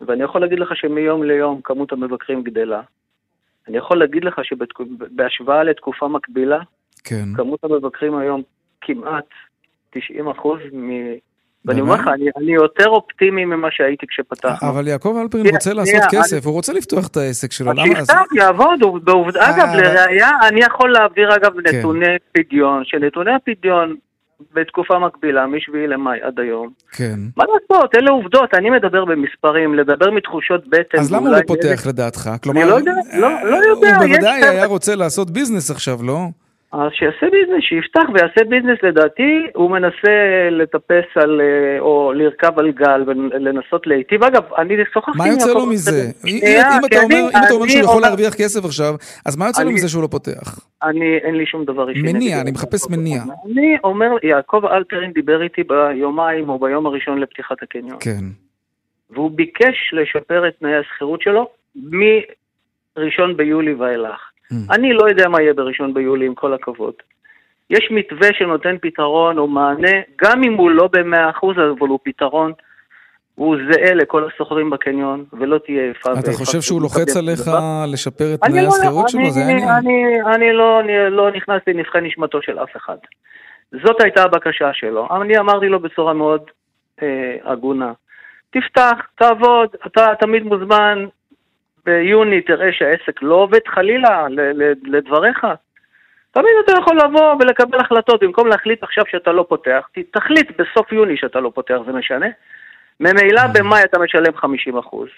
[0.00, 2.82] ואני יכול להגיד לך שמיום ליום כמות המבקרים גדלה.
[3.68, 6.58] אני יכול להגיד לך שבהשוואה לתקופה מקבילה,
[7.04, 7.34] כן.
[7.36, 8.42] כמות המבקרים היום
[8.80, 9.28] כמעט
[9.90, 10.90] 90 אחוז מ...
[11.68, 11.80] ואני?
[11.80, 14.68] אומר לך, אני, אני יותר אופטימי ממה שהייתי כשפתחנו.
[14.70, 17.72] אבל יעקב אלפרין רוצה לעשות כסף, הוא רוצה לפתוח את העסק שלו.
[17.72, 17.82] למה?
[17.86, 21.78] שיפתח, יעבוד, הוא- בעובד- אה, אגב, לראיה, אני יכול להעביר אגב כן.
[21.78, 23.96] נתוני פדיון, שנתוני הפדיון
[24.54, 27.14] בתקופה מקבילה, מ-7 למאי עד היום, כן.
[27.36, 30.98] מה לעשות, אלה עובדות, אני מדבר במספרים, לדבר מתחושות בטן.
[30.98, 32.30] אז למה הוא לא פותח לדעתך?
[32.42, 36.18] כלומר, לא יודע, לא- לא יודע, הוא בוודאי היה רוצה לעשות ביזנס עכשיו, לא?
[36.72, 42.70] אז שיעשה ביזנס, שיפתח ויעשה ביזנס, לדעתי הוא מנסה לטפס על, אה, או לרכב על
[42.70, 44.24] גל ולנסות להיטיב.
[44.24, 45.90] אגב, אני שוחחתי מה יוצא לו מזה?
[45.90, 46.40] אלפרין.
[46.72, 48.94] אם אתה אומר אני שהוא יכול להרוויח כסף עכשיו,
[49.26, 50.58] אז מה יוצא לו מזה שהוא לא פותח?
[50.82, 52.02] אני, אין לי שום דבר אישי.
[52.02, 52.90] מניע, אני מחפש.
[52.90, 53.22] מניע.
[53.22, 57.96] אני אומר, יעקב אלפרין דיבר איתי ביומיים או ביום הראשון לפתיחת הקניון.
[58.00, 58.24] כן.
[59.10, 61.48] והוא ביקש לשפר את תנאי השכירות שלו
[62.96, 64.20] מראשון ביולי ואילך.
[64.52, 64.54] Mm.
[64.70, 66.94] אני לא יודע מה יהיה בראשון ביולי, עם כל הכבוד.
[67.70, 69.90] יש מתווה שנותן פתרון או מענה,
[70.22, 72.52] גם אם הוא לא במאה אחוז, אבל הוא פתרון.
[73.34, 76.32] הוא זהה לכל השוכרים בקניון, ולא תהיה איפה אתה ואיפה.
[76.44, 77.40] חושב שהוא לוחץ עליך
[77.92, 79.20] לשפר את תנאי לא- השכירות שלו?
[79.20, 79.68] אני- זה העניין.
[79.68, 80.02] אני,
[80.34, 82.96] אני לא, אני לא נכנס לנבחי נשמתו של אף אחד.
[83.84, 85.08] זאת הייתה הבקשה שלו.
[85.22, 86.42] אני אמרתי לו בצורה מאוד
[87.02, 87.06] אה,
[87.44, 87.92] הגונה,
[88.50, 91.06] תפתח, תעבוד, אתה תמיד מוזמן,
[91.88, 94.26] ביוני תראה שהעסק לא עובד חלילה,
[94.84, 95.46] לדבריך.
[96.30, 101.16] תמיד אתה יכול לבוא ולקבל החלטות, במקום להחליט עכשיו שאתה לא פותח, תחליט בסוף יוני
[101.16, 102.26] שאתה לא פותח, זה משנה?
[103.00, 105.08] ממילא במאי אתה משלם 50 אחוז.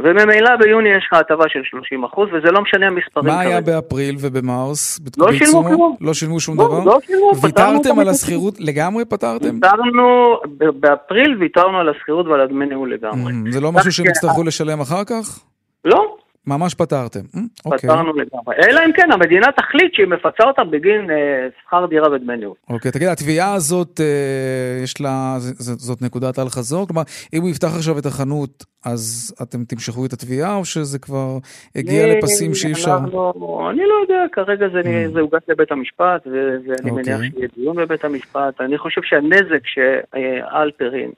[0.00, 3.72] וממילא ביוני יש לך הטבה של 30 אחוז, וזה לא משנה המספרים מה היה כרגע.
[3.72, 5.00] באפריל ובמרס?
[5.18, 5.64] לא שילמו?
[5.64, 5.96] כלום.
[6.00, 6.84] לא שילמו שום לא, דבר?
[6.84, 8.08] לא שילמו, ויתרתם על.
[8.08, 8.54] השכירות?
[8.60, 9.54] לגמרי פתרתם?
[9.54, 10.36] ויתרנו,
[10.80, 13.32] באפריל ויתרנו על השכירות ועל הדמי ניהול לגמרי.
[13.32, 14.06] Mm, זה לא משהו שהם.
[14.06, 15.47] יצטרכו לשלם אחר כך?
[15.88, 17.20] לא, ממש פתרתם.
[17.20, 17.78] Mm, אוקיי.
[17.78, 18.56] פתרנו לגמרי.
[18.68, 21.16] אלא אם כן המדינה תחליט שהיא מפצה אותם בגין אה,
[21.62, 22.54] שכר דירה ודמי ניהול.
[22.70, 26.86] אוקיי, תגיד, התביעה הזאת, אה, יש לה, זאת נקודת אל חזור?
[26.86, 27.02] כלומר,
[27.34, 31.38] אם הוא יפתח עכשיו את החנות, אז אתם תמשכו את התביעה, או שזה כבר
[31.76, 32.96] הגיע אני- לפסים שאי אפשר?
[33.04, 35.12] אנחנו- אני לא יודע, כרגע זה Mm.
[35.12, 37.14] זה הוגש לבית המשפט, ואני אוקיי.
[37.14, 38.60] מניח שיהיה דיון בבית המשפט.
[38.60, 41.10] אני חושב שהנזק שאלפרין,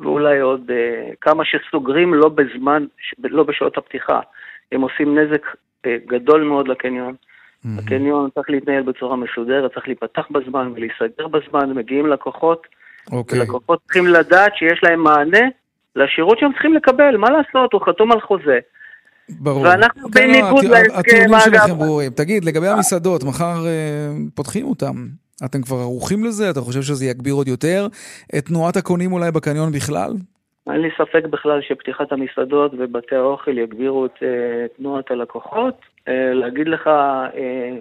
[0.00, 2.84] ואולי עוד אה, כמה שסוגרים לא בזמן,
[3.18, 4.20] לא בשעות הפתיחה,
[4.72, 5.46] הם עושים נזק
[5.86, 7.14] אה, גדול מאוד לקניון.
[7.64, 7.78] מהמם.
[7.78, 12.66] הקניון צריך להתנהל בצורה מסודרת, צריך להיפתח בזמן ולהיסגר בזמן, מגיעים לקוחות,
[13.12, 13.40] אוקיי.
[13.40, 15.46] ולקוחות צריכים לדעת שיש להם מענה
[15.96, 18.58] לשירות שהם צריכים לקבל, מה לעשות, הוא חתום על חוזה.
[19.28, 19.62] ברור.
[19.62, 21.44] ואנחנו לא, בניגוד להסכם, הטיעונים אגב.
[21.44, 22.10] שלכם ברורים.
[22.12, 24.94] תגיד, לגבי המסעדות, מחר אה, פותחים אותם.
[25.44, 26.50] אתם כבר ערוכים לזה?
[26.50, 27.86] אתה חושב שזה יגביר עוד יותר
[28.38, 30.12] את תנועת הקונים אולי בקניון בכלל?
[30.72, 35.74] אין לי ספק בכלל שפתיחת המסעדות ובתי האוכל יגבירו את אה, תנועת הלקוחות.
[36.08, 37.76] אה, להגיד לך אה,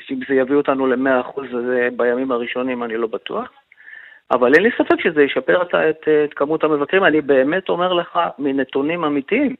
[0.00, 3.48] שאם זה יביא אותנו ל-100% זה בימים הראשונים, אני לא בטוח.
[4.30, 7.04] אבל אין לי ספק שזה ישפר את, את, את כמות המבקרים.
[7.04, 9.54] אני באמת אומר לך מנתונים אמיתיים,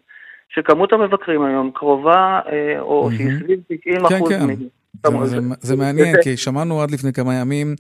[0.49, 3.41] שכמות המבקרים היום קרובה, אה, או שהיא מהמם.
[3.41, 4.33] סביב 90 כן, אחוז.
[4.33, 4.65] כן.
[5.07, 7.75] זה, זה, זה מעניין, כי שמענו עד לפני כמה ימים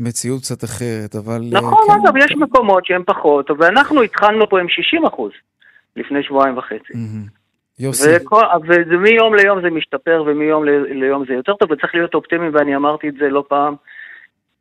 [0.00, 1.40] מציאות קצת אחרת, אבל...
[1.54, 1.92] אה, נכון, כן.
[1.92, 5.32] אגב, יש מקומות שהם פחות, ואנחנו התחלנו פה עם 60 אחוז
[5.96, 6.92] לפני שבועיים וחצי.
[7.78, 12.48] יוסי, וכל, וזה מיום ליום זה משתפר ומיום ליום זה יותר טוב וצריך להיות אופטימי
[12.48, 13.74] ואני אמרתי את זה לא פעם.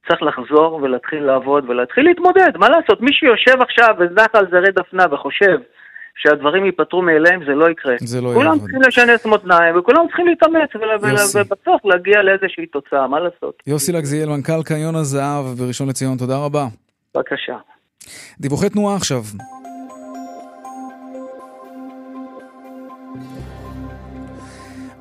[0.08, 3.02] צריך לחזור ולהתחיל לעבוד ולהתחיל להתמודד, מה לעשות?
[3.02, 3.96] מי שיושב עכשיו
[4.34, 5.58] על זרי דפנה וחושב
[6.22, 7.96] שהדברים ייפתרו מאליהם, זה לא יקרה.
[8.00, 8.60] זה לא כולם יעבוד.
[8.60, 10.70] צריכים לשנס מותניים וכולם צריכים להתאמץ.
[11.36, 13.64] ובסוף להגיע לאיזושהי תוצאה, מה לעשות?
[13.68, 16.66] יוסי לגזיאל, מנכ"ל קניון הזהב בראשון לציון, תודה רבה.
[17.16, 17.56] בבקשה.
[18.40, 19.22] דיווחי תנועה עכשיו.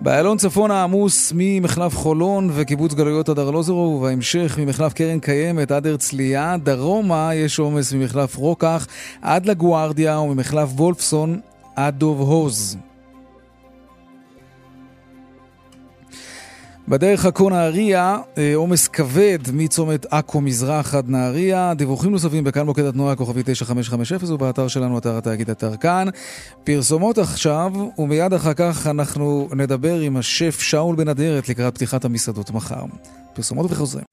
[0.01, 6.57] באיילון צפון העמוס ממחלף חולון וקיבוץ גלויות עד ארלוזורוב ובהמשך ממחלף קרן קיימת עד הרצליה.
[6.63, 8.87] דרומה יש עומס ממחלף רוקח
[9.23, 11.41] עד לגוארדיה וממחלף וולפסון
[11.77, 12.77] עד דוב הוז.
[16.89, 21.75] בדרך עכו נהריה, אה, עומס כבד מצומת עכו מזרח עד נהריה.
[21.77, 26.09] דיווחים נוספים בכאן מוקד התנועה כוכבי 9550 ובאתר שלנו, אתר התאגיד אתר כאן.
[26.65, 32.51] פרסומות עכשיו, ומיד אחר כך אנחנו נדבר עם השף שאול בן אדרת לקראת פתיחת המסעדות
[32.51, 32.85] מחר.
[33.35, 34.05] פרסומות וחוזרים.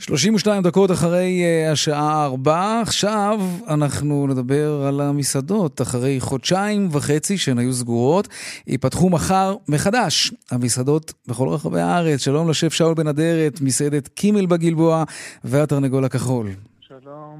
[0.00, 5.82] 32 דקות אחרי uh, השעה 4, עכשיו אנחנו נדבר על המסעדות.
[5.82, 8.28] אחרי חודשיים וחצי שהן היו סגורות,
[8.66, 12.20] ייפתחו מחר מחדש המסעדות בכל רחבי הארץ.
[12.20, 15.04] שלום לשף שאול בן אדרת, מסעדת קימל בגלבוע
[15.44, 16.50] והתרנגול הכחול.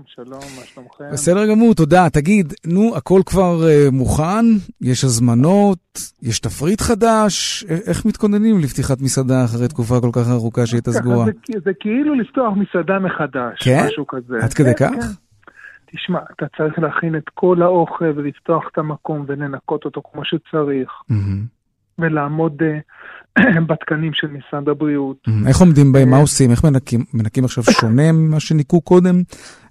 [0.07, 1.05] שלום, שלום, מה שלומכם?
[1.13, 2.11] בסדר גמור, תודה.
[2.13, 4.45] תגיד, נו, הכל כבר uh, מוכן?
[4.81, 5.79] יש הזמנות?
[6.23, 7.65] יש תפריט חדש?
[7.89, 11.25] איך מתכוננים לפתיחת מסעדה אחרי תקופה כל כך ארוכה שהייתה סגורה?
[11.25, 11.33] זה,
[11.65, 13.85] זה כאילו לפתוח מסעדה מחדש, כן?
[13.87, 14.37] משהו כזה.
[14.43, 15.05] עד כדי כן, כך?
[15.05, 15.53] כן.
[15.93, 21.59] תשמע, אתה צריך להכין את כל האוכל ולפתוח את המקום ולנקות אותו כמו שצריך, Mm-hmm.
[21.99, 22.65] ולעמוד uh,
[23.68, 25.16] בתקנים של משרד הבריאות.
[25.29, 25.48] Mm-hmm.
[25.48, 26.11] איך עומדים בהם?
[26.11, 26.51] מה עושים?
[26.51, 27.01] איך מנקים?
[27.14, 29.22] מנקים עכשיו שונה ממה שניקו קודם?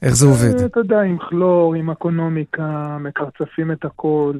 [0.01, 0.59] איך זה עובד?
[0.59, 4.33] אה, אתה יודע, עם כלור, עם אקונומיקה, מקרצפים את הכל.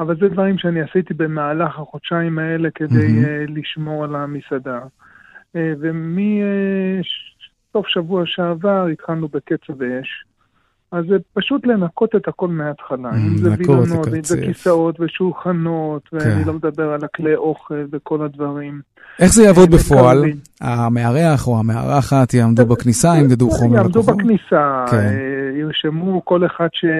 [0.00, 4.80] אבל זה דברים שאני עשיתי במהלך החודשיים האלה כדי uh, לשמור על המסעדה.
[5.54, 7.06] ומסוף
[7.88, 10.24] שבוע שעבר התחלנו בקצב אש.
[10.92, 13.10] אז זה פשוט לנקות את הכל מההתחלה.
[13.16, 14.40] אם זה וילונות, אם זה.
[14.40, 16.16] כיסאות ושולחנות, כן.
[16.16, 18.80] ואני לא מדבר על הכלי אוכל וכל הדברים.
[19.20, 20.24] איך זה יעבוד אה, בפועל?
[20.60, 24.16] המארח או המארחת יעמדו בכניסה, ימדדו חומר יעמדו לקוחות?
[24.16, 24.96] בכניסה, כן.
[24.96, 26.90] אה, ירשמו כל אחד אה,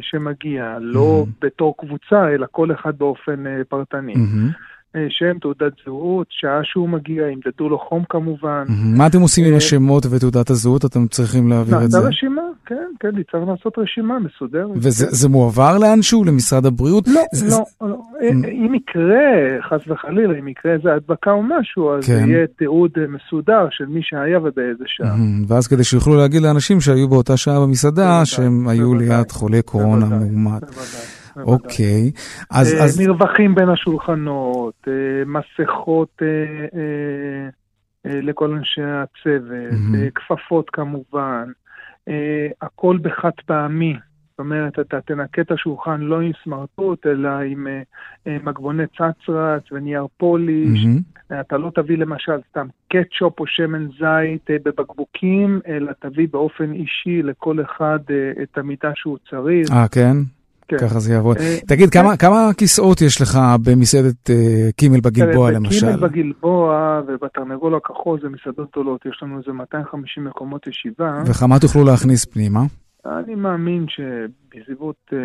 [0.00, 1.46] שמגיע, לא Mhm.
[1.46, 4.14] בתור קבוצה, אלא כל אחד באופן פרטני.
[4.96, 8.64] אה, שם, תעודת זהות, שעה שהוא מגיע, ימדדו לו חום כמובן.
[8.96, 10.84] מה אתם עושים עם אה, השמות ותעודת הזהות?
[10.84, 12.08] אתם צריכים להעביר את נעשה זה?
[12.08, 14.70] רשימה, כן, כן, צריך לעשות רשימה מסודרת.
[14.76, 15.06] וזה.
[15.10, 16.24] זה מועבר לאנשהו?
[16.24, 17.08] למשרד הבריאות?
[17.08, 17.96] לא, לא, לא.
[18.50, 22.28] אם יקרה, חס וחלילה, אם יקרה איזה הדבקה או משהו, אז כן.
[22.28, 25.16] יהיה תיעוד מסודר של מי שהיה ובאיזה שעה.
[25.48, 30.60] ואז כדי שיוכלו להגיד לאנשים שהיו באותה שעה במסעדה, שהם היו ליד חולה קורונה מאומת.
[30.60, 31.13] בוודאי.
[31.36, 32.10] אוקיי.
[32.50, 34.92] אז, אה, אז מרווחים בין השולחנות, אה,
[35.26, 37.48] מסכות אה,
[38.04, 39.94] לכל אנשי הצוות.
[39.94, 41.50] אה, כפפות כמובן,
[42.62, 43.96] הכל בחד פעמי.
[44.30, 47.66] זאת אומרת, אתה תנקה את השולחן לא עם סמרטוט, אלא עם
[48.26, 50.84] מגבוני צצרץ ונייר פוליש.
[50.84, 51.00] מהמם.
[51.40, 57.60] אתה לא תביא למשל סתם קטשופ או שמן זית בבקבוקים, אלא תביא באופן אישי לכל
[57.62, 57.98] אחד
[58.42, 59.70] את המידה שהוא צריך.
[59.72, 60.16] אה, כן?
[60.78, 60.88] כן.
[60.88, 61.36] ככה זה יעבוד.
[61.36, 65.86] אה, תגיד, כמה- כמה כיסאות יש לך במסעדת אה, קימל בגלבוע תראה, למשל?
[65.92, 71.22] בקימל בגלבוע ובתרנגול הכחול זה מסעדות גדולות, יש לנו איזה 250 מקומות ישיבה.
[71.26, 72.60] וכמה תוכלו להכניס פנימה?
[73.06, 75.18] אני מאמין שבסביבות אה,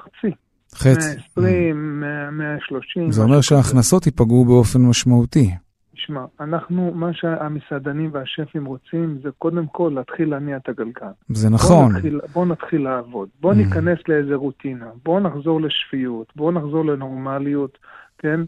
[0.00, 0.34] חצי,
[0.74, 1.08] חצי.
[1.36, 3.12] 120, 100, 130.
[3.12, 3.40] זה אומר.
[3.40, 5.50] שההכנסות ייפגעו באופן משמעותי.
[5.96, 11.06] תשמע, אנחנו, מה שהמסעדנים והשפים רוצים זה קודם כל להתחיל להניע את הגלגל.
[11.28, 11.92] זה בוא נכון.
[11.92, 13.56] נתחיל, בוא נתחיל לעבוד, בוא Mm.
[13.56, 17.78] ניכנס לאיזה רוטינה, בוא נחזור לשפיות, בוא נחזור לנורמליות,
[18.18, 18.40] כן?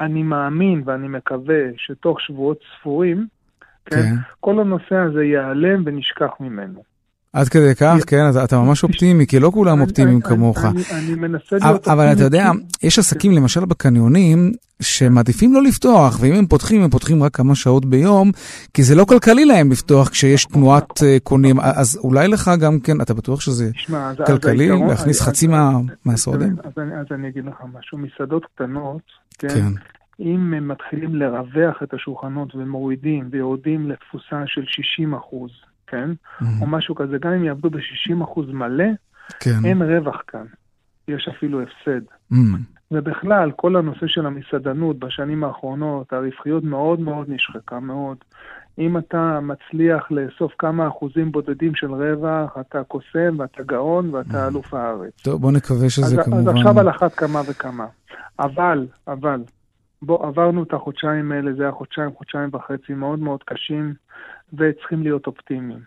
[0.00, 3.26] אני מאמין ואני מקווה שתוך שבועות ספורים,
[3.86, 4.14] כן, כן.
[4.40, 6.82] כל הנושא הזה ייעלם ונשכח ממנו.
[7.36, 10.64] עד כדי כך, כן, אתה- אתה ממש אופטימי, כי לא כולם אופטימיים כמוך.
[10.64, 12.50] אני, אני מנסה להיות אבל אתה אופטימי, יודע,
[12.82, 17.84] יש עסקים, למשל בקניונים, שמעדיפים לא לפתוח, ואם הם פותחים, הם פותחים רק כמה שעות
[17.84, 18.30] ביום,
[18.74, 21.60] כי זה לא כלכלי להם לפתוח כשיש תנועת אה, קונים.
[21.60, 23.70] אז אולי לך גם כן, אתה בטוח שזה
[24.26, 26.56] כלכלי העיקרון- להכניס אז- חצי אז- מה- אז- מהשורדים?
[26.64, 29.00] אז אני- אז אני אגיד לך משהו, מסעדות קטנות,
[29.38, 29.48] כן?
[29.48, 29.72] כן.
[30.20, 35.50] אם הם מתחילים לרווח את השולחנות ומורידים ויורדים לתפוסה של 60 אחוז,
[35.86, 36.10] כן?
[36.60, 38.84] או משהו כזה, גם אם יעבדו ב-60 אחוז מלא,
[39.40, 39.64] כן.
[39.64, 40.44] אין רווח כאן.
[41.08, 42.00] יש אפילו הפסד.
[42.32, 42.36] Mm.
[42.90, 48.16] ובכלל, כל הנושא של המסעדנות בשנים האחרונות, הרווחיות מאוד מאוד נשחקה מאוד.
[48.78, 54.74] אם אתה מצליח לאסוף כמה אחוזים בודדים של רווח, אתה קוסם ואתה גאון ואתה אלוף
[54.74, 55.12] הארץ.
[55.22, 56.56] טוב, בוא נקווה אז, שזה אז כמובן...
[56.56, 57.86] עכשיו על אחת כמה וכמה.
[58.38, 59.40] אבל, אבל,
[60.02, 63.94] בוא, עברנו את החודשיים האלה, זה היה חודשיים, חודשיים וחצי מאוד מאוד קשים,
[64.54, 65.80] וצריכים להיות אופטימיים.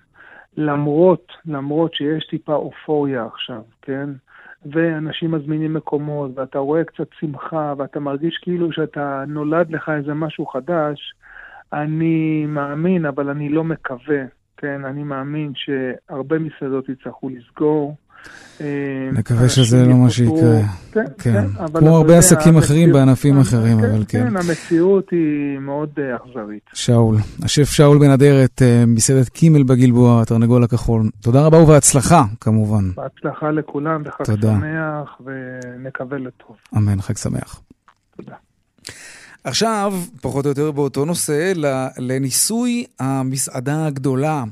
[0.58, 4.10] למרות, למרות שיש טיפה אופוריה עכשיו, כן?
[4.66, 10.46] ואנשים מזמינים מקומות, ואתה רואה קצת שמחה, ואתה מרגיש כאילו שאתה נולד לך איזה משהו
[10.46, 11.14] חדש,
[11.74, 14.24] אני מאמין, אבל אני לא מקווה,
[14.58, 14.86] כן?
[14.86, 17.96] אני מאמין שהרבה מסעדות יצטרכו לסגור.
[18.62, 20.10] אה, נקווה אנשים שזה לא מה.
[20.10, 20.60] שיקרה.
[20.92, 21.34] כן, כן.
[21.34, 21.46] כן.
[21.60, 24.30] אבל כמו הרבה עסקים אחרים בענפים אחרים, אבל כן.
[24.30, 26.64] כן, המציאות היא מאוד אה, אכזרית.
[26.74, 31.10] שאול, השף שאול בן אדרת, אה, מסעדת קימל בגלבוע, התרנגול הכחול.
[31.22, 32.92] תודה רבה ובהצלחה, כמובן.
[32.96, 34.54] בהצלחה לכולם, וחג תודה.
[34.60, 36.56] שמח, ונקווה לטוב.
[36.78, 37.62] אמן, חג שמח.
[38.18, 38.36] תודה.
[39.44, 41.54] עכשיו, פחות או יותר באותו נושא,
[41.98, 44.44] לניסוי המסעדה הגדולה.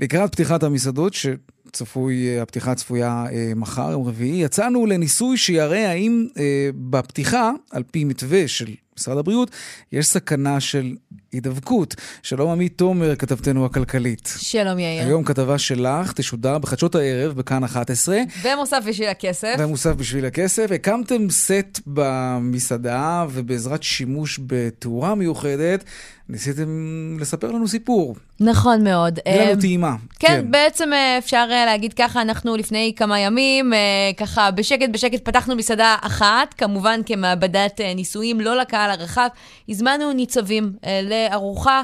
[0.00, 1.26] לקראת פתיחת המסעדות, ש...
[1.74, 4.42] צפוי, הפתיחה צפויה אה, מחר, יום רביעי.
[4.42, 9.50] יצאנו לניסוי שיראה האם אה, בפתיחה, על פי מתווה של משרד הבריאות,
[9.92, 10.94] יש סכנה של
[11.32, 11.94] הידבקות.
[12.22, 14.34] שלום עמית תומר, כתבתנו הכלכלית.
[14.38, 15.02] שלום יאיר.
[15.02, 18.18] היום כתבה שלך תשודר בחדשות הערב בכאן 11.
[18.42, 19.54] ומוסף בשביל הכסף.
[19.58, 20.66] ומוסף בשביל הכסף.
[20.74, 25.84] הקמתם סט במסעדה, ובעזרת שימוש בתאורה מיוחדת,
[26.28, 28.16] ניסיתם לספר לנו סיפור.
[28.40, 29.18] נכון מאוד.
[29.24, 29.96] תהיה לנו אה, טעימה.
[30.18, 33.72] כן, כן, בעצם אה, אפשר אה, להגיד ככה, אנחנו לפני כמה ימים,
[34.16, 39.28] ככה בשקט בשקט פתחנו מסעדה אחת, כמובן כמעבדת ניסויים, לא לקהל הרחב.
[39.68, 41.82] הזמנו ניצבים לארוחה,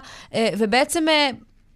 [0.58, 1.04] ובעצם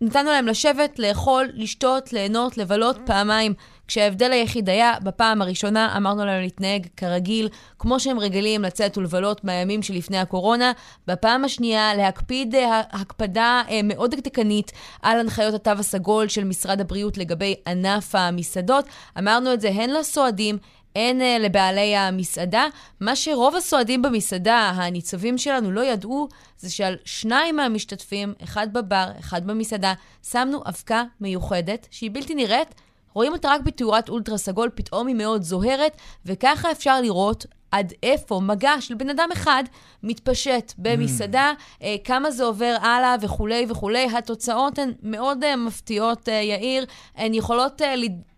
[0.00, 3.54] נתנו להם לשבת, לאכול, לשתות, ליהנות, לבלות פעמיים.
[3.86, 9.82] כשההבדל היחיד היה, בפעם הראשונה אמרנו להם להתנהג כרגיל, כמו שהם רגילים לצאת ולבלות מהימים
[9.82, 10.72] שלפני הקורונה.
[11.06, 17.18] בפעם השנייה, להקפיד אה, הקפדה אה, מאוד דקדקנית על הנחיות התו הסגול של משרד הבריאות
[17.18, 18.84] לגבי ענף המסעדות.
[19.18, 20.58] אמרנו את זה הן לסועדים,
[20.96, 22.66] הן uh, לבעלי המסעדה.
[23.00, 26.28] מה שרוב הסועדים במסעדה, הניצבים שלנו, לא ידעו,
[26.58, 29.94] זה שעל שניים מהמשתתפים, אחד בבר, אחד במסעדה,
[30.30, 32.74] שמנו אבקה מיוחדת, שהיא בלתי נראית,
[33.14, 38.40] רואים אותה רק בתאורת אולטרה סגול, פתאום היא מאוד זוהרת, וככה אפשר לראות עד איפה
[38.40, 39.64] מגע של בן אדם אחד
[40.02, 41.84] מתפשט במסעדה, mm.
[41.84, 44.06] אה, כמה זה עובר הלאה וכולי וכולי.
[44.18, 46.86] התוצאות הן מאוד אה, מפתיעות, אה, יאיר.
[47.16, 47.94] הן יכולות אה,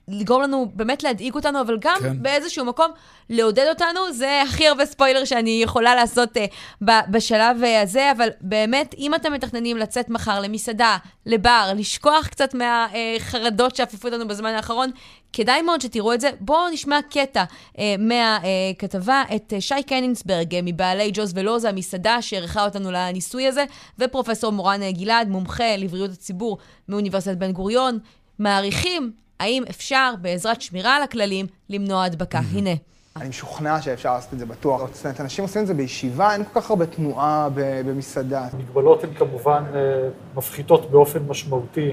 [0.09, 2.23] לגרום לנו, באמת להדאיג אותנו, אבל גם כן.
[2.23, 2.91] באיזשהו מקום
[3.31, 4.13] לעודד אותנו.
[4.13, 9.33] זה הכי הרבה ספוילר שאני יכולה לעשות uh, בשלב uh, הזה, אבל באמת, אם אתם
[9.33, 14.91] מתכננים לצאת מחר למסעדה, לבר, לשכוח קצת מהחרדות uh, שאפפו אותנו בזמן האחרון,
[15.33, 16.31] כדאי מאוד שתראו את זה.
[16.41, 22.23] בואו נשמע קטע uh, מהכתבה uh, את uh, שי קנינסברג, uh, מבעלי ג'וז ולוזה, המסעדה
[22.23, 23.65] שאירחה אותנו לניסוי הזה,
[23.99, 27.99] ופרופסור מורן גלעד, מומחה לבריאות הציבור מאוניברסיטת בן גוריון,
[28.39, 32.41] מעריכים האם אפשר, בעזרת שמירה על הכללים, למנוע הדבקה?
[32.53, 32.71] הנה.
[33.17, 34.81] אני משוכנע שאפשר לעשות את זה בטוח.
[34.93, 38.49] זאת אומרת, אנשים עושים את זה בישיבה, אין כל כך הרבה תנועה במסעדה.
[38.53, 41.93] המגבלות הן כמובן אה, מפחיתות באופן משמעותי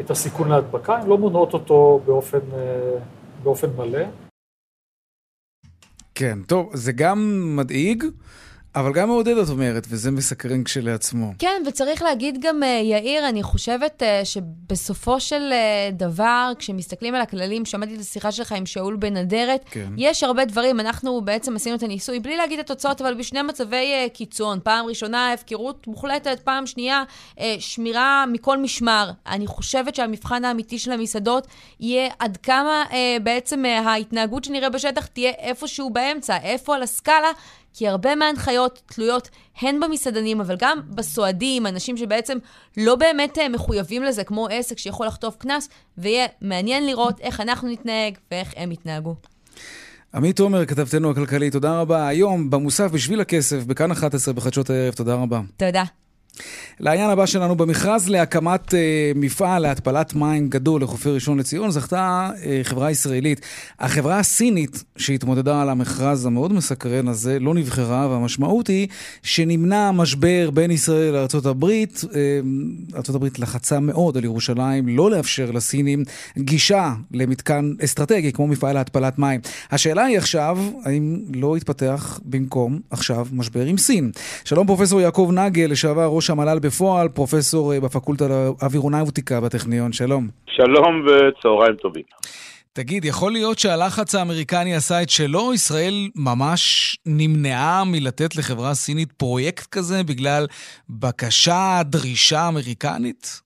[0.00, 2.98] את הסיכון להדבקה, הן לא מונעות אותו באופן, אה,
[3.42, 4.04] באופן מלא.
[6.14, 8.04] כן, טוב, זה גם מדאיג.
[8.74, 11.32] אבל גם מעודד, את אומרת, וזה מסקרן כשלעצמו.
[11.38, 17.20] כן, וצריך להגיד גם, אה, יאיר, אני חושבת אה, שבסופו של אה, דבר, כשמסתכלים על
[17.20, 19.92] הכללים, שמעתי את השיחה שלך עם שאול בן אדרת, כן.
[19.96, 24.08] יש הרבה דברים, אנחנו בעצם עשינו את הניסוי, בלי להגיד את התוצאות, אבל בשני מצבי
[24.12, 24.58] קיצון.
[24.64, 27.02] פעם ראשונה, הפקרות מוחלטת, פעם שנייה,
[27.58, 29.10] שמירה מכל משמר.
[29.26, 31.46] אני חושבת שהמבחן האמיתי של המסעדות
[31.80, 32.84] יהיה עד כמה
[33.22, 37.28] בעצם ההתנהגות שנראה בשטח תהיה איפשהו באמצע, איפה על הסקאלה.
[37.74, 39.28] כי הרבה מההנחיות תלויות
[39.60, 42.38] הן במסעדנים, אבל גם בסועדים, אנשים שבעצם
[42.76, 47.68] לא באמת אה, מחויבים לזה, כמו עסק שיכול לחטוף קנס, ויהיה מעניין לראות איך אנחנו
[47.68, 49.14] נתנהג ואיך הם יתנהגו.
[50.14, 52.08] עמית תומר, כתבתנו הכלכלית, תודה רבה.
[52.08, 55.40] היום במוסף בשביל הכסף, בכאן 11 בחדשות הערב, תודה רבה.
[55.56, 55.84] תודה.
[56.80, 58.74] לעניין הבא שלנו, במכרז להקמת uh,
[59.14, 63.40] מפעל להתפלת מים גדול לחופי ראשון לציון, זכתה uh, חברה ישראלית.
[63.78, 68.88] החברה הסינית שהתמודדה על המכרז המאוד מסקרן הזה לא נבחרה, והמשמעות היא
[69.22, 71.64] שנמנע משבר בין ישראל לארה"ב.
[71.64, 72.06] Uh,
[72.94, 76.04] ארה"ב לחצה מאוד על ירושלים לא לאפשר לסינים
[76.38, 79.40] גישה למתקן אסטרטגי כמו מפעל להתפלת מים.
[79.70, 84.10] השאלה היא עכשיו, האם לא יתפתח במקום עכשיו משבר עם סין?
[84.44, 90.24] שלום פרופסור יעקב נגל, לשעבר ראש המל"ל בפועל, פרופסור אה, בפקולטה לאווירונאוטיקה בטכניון, שלום.
[90.46, 92.02] שלום וצהריים טובים.
[92.72, 95.52] תגיד, יכול להיות שהלחץ האמריקני עשה את שלו?
[95.54, 96.62] ישראל ממש
[97.06, 100.44] נמנעה מלתת לחברה סינית פרויקט כזה בגלל
[101.00, 103.42] בקשה, דרישה אמריקנית?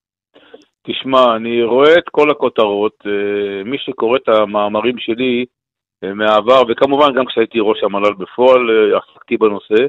[0.87, 2.97] תשמע, אני רואה את כל הכותרות.
[3.05, 5.45] אה, מי שקורא את המאמרים שלי
[6.03, 8.61] אה, מהעבר, וכמובן גם כשהייתי ראש המל"ל בפועל,
[8.97, 9.83] עסקתי בנושא.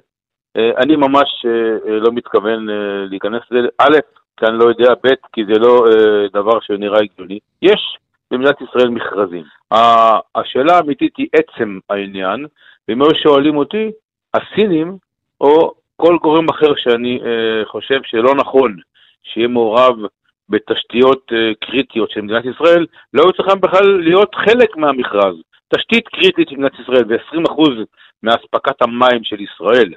[0.56, 2.66] אה, אני ממש אה, אה, לא מתכוון
[3.10, 3.98] להיכנס לזה, א',
[4.36, 5.84] כי אני לא יודע, ב', כי זה לא
[6.32, 7.38] דבר שנראה הגיוני.
[7.62, 7.96] יש
[8.30, 9.44] במדינת ישראל מכרזים.
[10.34, 12.46] השאלה האמיתית היא עצם העניין,
[12.88, 13.90] ואם היו שואלים אותי,
[14.34, 14.96] הסינים,
[15.40, 17.20] או כל גורם אחר שאני
[17.64, 18.76] חושב שלא נכון
[19.22, 19.96] שיהיה מעורב
[20.48, 25.36] בתשתיות קריטיות של מדינת ישראל, לא היו צריכים בכלל להיות חלק מהמכרז.
[25.74, 27.62] תשתית קריטית של מדינת ישראל ו-20%
[28.22, 29.92] מאספקת המים של ישראל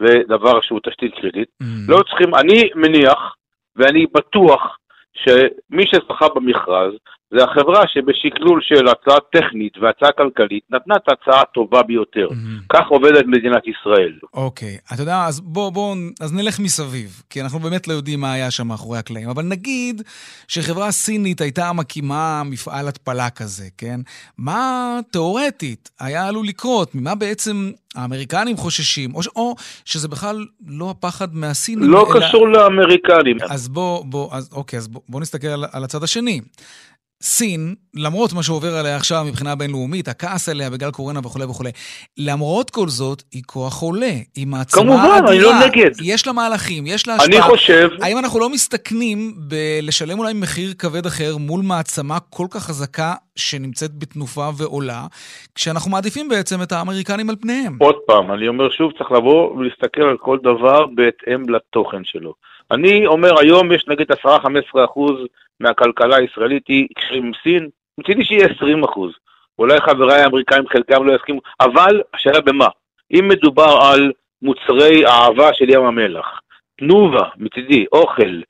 [0.00, 1.48] ודבר שהוא תשתית קריטית.
[1.62, 1.66] Mm.
[1.88, 3.36] לא צריכים, אני מניח,
[3.76, 4.78] ואני בטוח,
[5.12, 6.92] שמי שזכה במכרז,
[7.30, 12.28] זה החברה שבשקלול של הצעה טכנית והצעה כלכלית נתנה את ההצעה הטובה ביותר.
[12.72, 14.12] כך עובדת מדינת ישראל.
[14.34, 18.32] אוקיי, אתה יודע, אז בוא, בוא, אז נלך מסביב, כי אנחנו באמת לא יודעים מה
[18.32, 20.02] היה שם מאחורי הקלעים, אבל נגיד
[20.48, 24.00] שחברה סינית הייתה מקימה מפעל התפלה כזה, כן?
[24.38, 26.94] מה תיאורטית היה עלול לקרות?
[26.94, 29.14] ממה בעצם האמריקנים חוששים?
[29.14, 29.54] או, ש- או
[29.84, 33.36] שזה בכלל לא הפחד מהסינים, לא קשור לאמריקנים.
[33.50, 36.40] אז בוא, בוא, אז אוקיי, אז בוא, בוא נסתכל על, על הצד השני.
[37.22, 41.70] סין, למרות מה שעובר עליה עכשיו מבחינה בינלאומית, הכעס עליה בגלל קורונה וכולי וכולי,
[42.18, 45.28] למרות כל זאת, היא כוח עולה, היא מעצמה כמובן, אדירה.
[45.28, 45.90] אני לא נגד.
[46.04, 47.26] יש לה מהלכים, יש לה השפעה.
[47.26, 47.88] אני חושב...
[48.02, 53.98] האם אנחנו לא מסתכנים בלשלם אולי מחיר כבד אחר מול מעצמה כל כך חזקה שנמצאת
[53.98, 55.06] בתנופה ועולה,
[55.54, 57.76] כשאנחנו מעדיפים בעצם את האמריקנים על פניהם?
[57.80, 62.34] עוד פעם, אני אומר שוב, צריך לבוא ולהסתכל על כל דבר בהתאם לתוכן שלו.
[62.70, 65.14] אני אומר, היום יש נגיד 10-15 אחוז
[65.60, 69.12] מהכלכלה הישראלית היא עם סין, מצידי שיהיה 20 אחוז.
[69.58, 72.68] אולי חבריי האמריקאים חלקם לא יסכימו, אבל השאלה במה?
[73.12, 76.40] אם מדובר על מוצרי אהבה של ים המלח,
[76.78, 78.40] תנובה, מצידי, אוכל,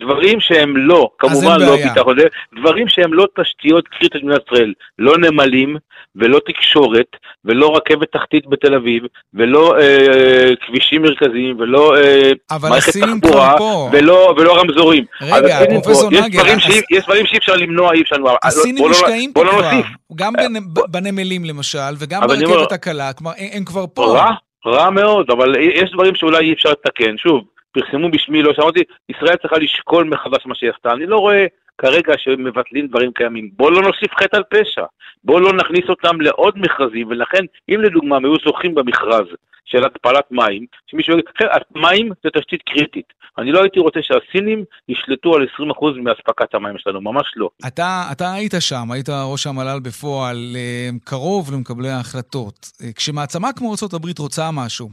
[0.00, 1.76] דברים שהם לא, כמובן לא.
[1.76, 2.16] ביטחון,
[2.60, 5.76] דברים שהם לא תשתיות קריטיות במדינת ישראל, לא נמלים
[6.16, 7.06] ולא תקשורת
[7.44, 9.02] ולא רכבת תחתית בתל אביב
[9.34, 12.30] ולא אה, כבישים מרכזיים ולא אה,
[12.60, 13.54] מערכת הסינים תחבורה.
[13.92, 15.04] ולא, ולא רמזורים.
[15.22, 16.80] רגע, הסינים פרופסור פה, יש דברים שאי-
[17.26, 18.36] שאי אפשר למנוע, אי אפשר למנוע.
[18.42, 19.70] הסינים בוא לא- משקעים פה לא כבר.
[20.14, 24.18] גם בנ- בנמלים למשל, וגם ברכבת הקלה, כלומר, הם כבר פה.
[24.66, 27.16] רע מאוד, אבל יש דברים שאולי אי אפשר לתקן.
[27.18, 27.40] שוב,
[27.72, 30.92] פרסמו בשמי, לא שמעתי, ישראל צריכה לשקול מחדש מה שהיא עשתה.
[30.92, 31.46] אני לא רואה
[31.78, 33.50] כרגע שמבטלים דברים קיימים.
[33.56, 34.84] בואו לא נוסיף חטא על פשע.
[35.24, 39.26] בואו לא נכניס אותם לעוד מכרזים, ולכן, אם לדוגמה הם היו זוכים במכרז
[39.64, 43.12] של התפלת מים, שמישהו יגיד, "חבר'ה, מים זה תשתית קריטית.
[43.38, 47.50] אני לא הייתי רוצה שהסינים ישלטו על 20% מאספקת המים שלנו, ממש לא.
[47.66, 52.70] אתה, אתה היית שם, היית ראש המל"ל בפועל, אה, קרוב למקבלי ההחלטות.
[52.82, 54.88] אה, כשמעצמה כמו ארה"ב רוצה משהו,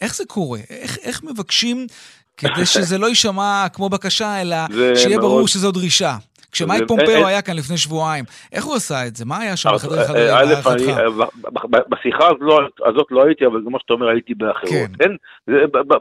[0.00, 0.58] איך זה קורה?
[0.70, 1.86] איך, איך מבקשים
[2.36, 4.56] כדי שזה לא יישמע כמו בקשה, אלא
[4.94, 6.16] שיהיה מאוד- ברור שזו דרישה?
[6.52, 9.24] כשמייק פומפאו אה, היה כאן לפני שבועיים, איך הוא עשה את זה?
[9.24, 10.88] מה היה שם אז, בחדרי אה, חדרים, א', להערכתך?
[10.88, 14.70] אה, בשיחה הזאת לא- הזאת לא הייתי, אבל כמו שאתה אומר, הייתי באחרות.
[14.72, 14.92] כן.
[14.98, 15.10] כן?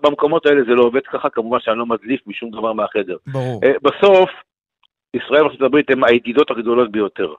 [0.03, 3.15] במקומות האלה זה לא עובד ככה, כמובן שאני לא מדליף משום דבר מהחדר.
[3.27, 3.61] ברור.
[3.63, 4.29] אה, בסוף,
[5.15, 7.33] ישראל וארצות הברית הן הידידות הגדולות ביותר.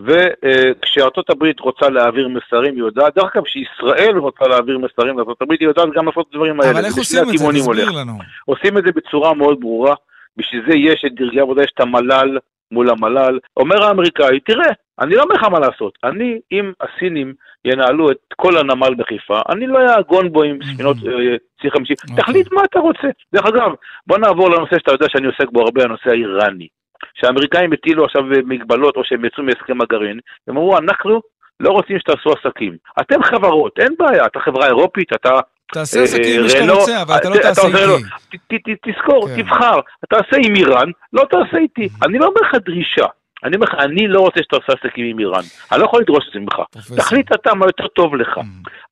[0.00, 5.60] וכשארצות הברית רוצה להעביר מסרים, היא יודעת, דרך אגב, כשישראל רוצה להעביר מסרים לארצות הברית,
[5.60, 6.72] היא יודעת גם לעשות את הדברים האלה.
[6.72, 7.46] אבל איך עושים את זה?
[7.52, 7.90] תסביר.
[7.90, 8.18] לנו.
[8.44, 9.94] עושים את זה בצורה מאוד ברורה,
[10.36, 12.38] בשביל זה יש את דרגי העבודה, יש את המל"ל
[12.70, 13.38] מול המל"ל.
[13.56, 17.34] אומר האמריקאי, תראה, אני לא אומר לך מה לעשות, אני, אם הסינים
[17.64, 22.52] ינהלו את כל הנמל בחיפה, אני לא אעגון בו עם ספינות אה, צי חמישי, תחליט
[22.52, 23.08] מה אתה רוצה.
[23.34, 23.70] דרך אגב,
[24.06, 26.68] בוא נעבור לנושא שאתה יודע שאני עוסק בו הרבה, הנושא האיראני.
[27.14, 30.18] שהאמריקאים הטילו עכשיו מגבלות, או שהם יצאו מהסכם הגרעין,
[30.48, 31.20] הם אמרו, אנחנו
[31.60, 32.76] לא רוצים שתעשו עסקים.
[33.00, 35.40] אתם חברות, אין בעיה, אתה חברה אירופית, אתה...
[35.72, 38.74] תעשה אה, עסקים עם שאתה רוצה, אבל אתה לא תעשה איתי.
[38.86, 39.42] תזכור, כן.
[39.42, 41.88] תבחר, תעשה עם איראן, לא תעשה איתי.
[42.02, 43.06] אני לא אומר לך דרישה,
[43.44, 45.42] אני אומר לך, אני לא רוצה שתעשה עסקים עם איראן.
[45.72, 46.54] אני לא יכול לדרוש את זה ממך.
[46.96, 48.40] תחליט אתה מה יותר טוב לך.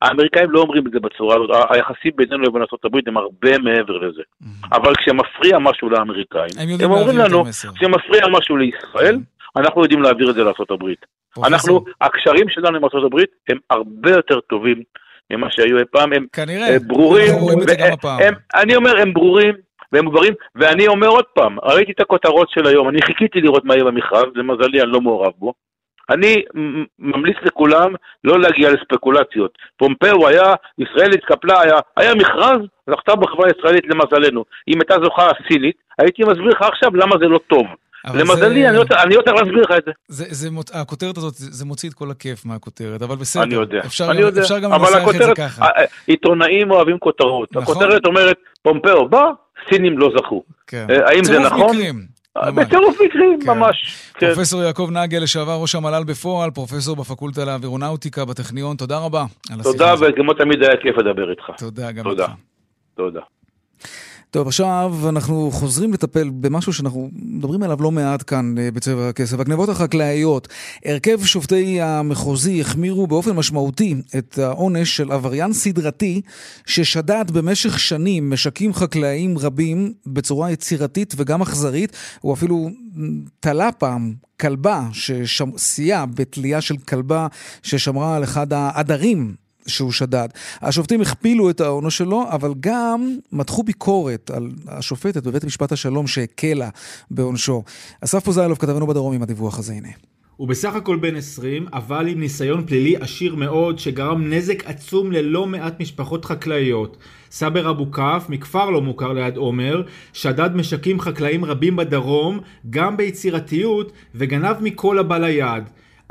[0.01, 4.21] האמריקאים לא אומרים את זה בצורה הזאת, היחסים בינינו לבין ארה"ב הם הרבה מעבר לזה.
[4.71, 6.49] אבל כשמפריע משהו לאמריקאים,
[6.83, 7.43] הם אומרים לנו.
[7.75, 9.17] כשמפריע משהו לישראל,
[9.55, 10.85] אנחנו יודעים להעביר את זה לארה"ב.
[11.45, 13.17] אנחנו, הקשרים שלנו עם ארה"ב
[13.49, 14.83] הם הרבה יותר טובים
[15.31, 16.69] ממה שהיו אי פעם, הם כנראה.
[16.69, 18.33] אה, ברורים, אנחנו רואים את זה גם הפעם.
[18.55, 19.53] אני אומר, הם ברורים.
[19.93, 23.73] והם ברורים, ואני אומר עוד פעם, ראיתי את הכותרות של היום, אני חיכיתי לראות מה
[23.73, 25.53] יהיה במכרז, למזלי אני לא מעורב בו.
[26.09, 26.43] אני
[26.99, 29.57] ממליץ לכולם לא להגיע לספקולציות.
[29.77, 34.45] פומפאו היה, ישראל התקפלה, היה, היה מכרז, זכתה בחברה הישראלית למזלנו.
[34.67, 37.67] אם הייתה זוכה סינית, הייתי מסביר לך עכשיו למה זה לא טוב.
[38.13, 39.91] למזלי, זה- אני לא צריך- לא להסביר לך את זה.
[40.07, 43.43] זה, זה, מוצ- הכותרת הזאת, זה זה מוציא את כל הכיף מהכותרת, אבל בסדר.
[43.43, 45.65] אני יודע, אפשר אני יודע, אפשר גם לנסח את זה ככה.
[46.07, 47.49] עיתונאים אוהבים כותרות.
[47.55, 47.75] נכון.
[47.75, 49.23] הכותרת אומרת, פומפאו בא,
[49.69, 50.43] סינים לא זכו.
[50.67, 50.87] כן.
[50.89, 51.59] אה, האם זה נכון?
[51.75, 52.05] מקרים.
[52.37, 52.65] אה, ממש.
[52.65, 53.49] בצירוף מקרים, כן.
[53.49, 53.75] ממש.
[54.13, 54.33] כן.
[54.33, 59.25] פרופסור יעקב נגל, לשעבר ראש המל"ל בפועל, פרופסור בפקולטה לאווירונאוטיקה בטכניון, תודה רבה
[59.63, 59.93] תודה.
[60.01, 61.43] וכמו תמיד היה כיף לדבר איתך.
[61.57, 62.23] תודה, גם תודה.
[62.23, 62.33] איתך.
[62.95, 63.19] תודה.
[64.33, 69.39] טוב, עכשיו אנחנו חוזרים לטפל במשהו שאנחנו מדברים עליו לא מעט כאן אה, בצבע הכסף,
[69.39, 70.47] הגנבות החקלאיות.
[70.85, 76.21] הרכב שופטי המחוזי החמירו באופן משמעותי את העונש של עבריין סדרתי
[76.65, 81.95] ששדד במשך שנים משקים חקלאיים רבים בצורה יצירתית וגם אכזרית.
[82.21, 82.69] הוא אפילו
[83.39, 87.27] תלה פעם כלבה שסייע בתלייה של כלבה
[87.63, 90.27] ששמרה על אחד העדרים שהוא שדד.
[90.61, 96.69] השופטים הכפילו את העונש שלו, אבל גם מתחו ביקורת על השופטת בבית משפט השלום שהקלה
[97.11, 97.63] בעונשו.
[98.01, 99.89] אסף פוזיילוב, כתבנו בדרום עם הדיווח הזה, הנה.
[100.37, 105.47] הוא בסך הכל בן 20, אבל עם ניסיון פלילי עשיר מאוד, שגרם נזק עצום ללא
[105.47, 106.97] מעט משפחות חקלאיות.
[107.31, 109.83] סאבר אבו כף, מכפר לא מוכר ליד עומר,
[110.13, 112.39] שדד משקים חקלאיים רבים בדרום,
[112.69, 115.63] גם ביצירתיות, וגנב מכל הבא ליד.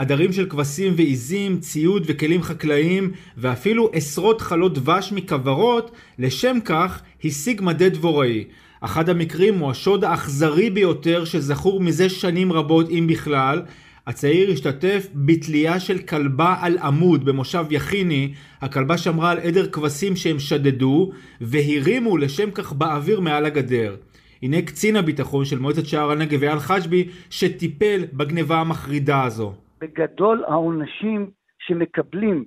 [0.02, 7.60] עדרים של כבשים ועיזים, ציוד וכלים חקלאיים, ואפילו עשרות חלות דבש מכוורות, לשם כך השיג
[7.62, 8.44] מדי דבוראי.
[8.80, 13.62] אחד המקרים הוא השוד האכזרי ביותר שזכור מזה שנים רבות, אם בכלל.
[14.06, 20.38] הצעיר השתתף בתלייה של כלבה על עמוד במושב יכיני, הכלבה שמרה על עדר כבשים שהם
[20.38, 23.96] שדדו, והרימו לשם כך באוויר מעל הגדר.
[24.42, 29.61] הנה קצין הביטחון של מועצת שער הנגב אייל חשבי, שטיפל בגניבה המחרידה הזו.
[29.82, 32.44] בגדול העונשים שמקבלים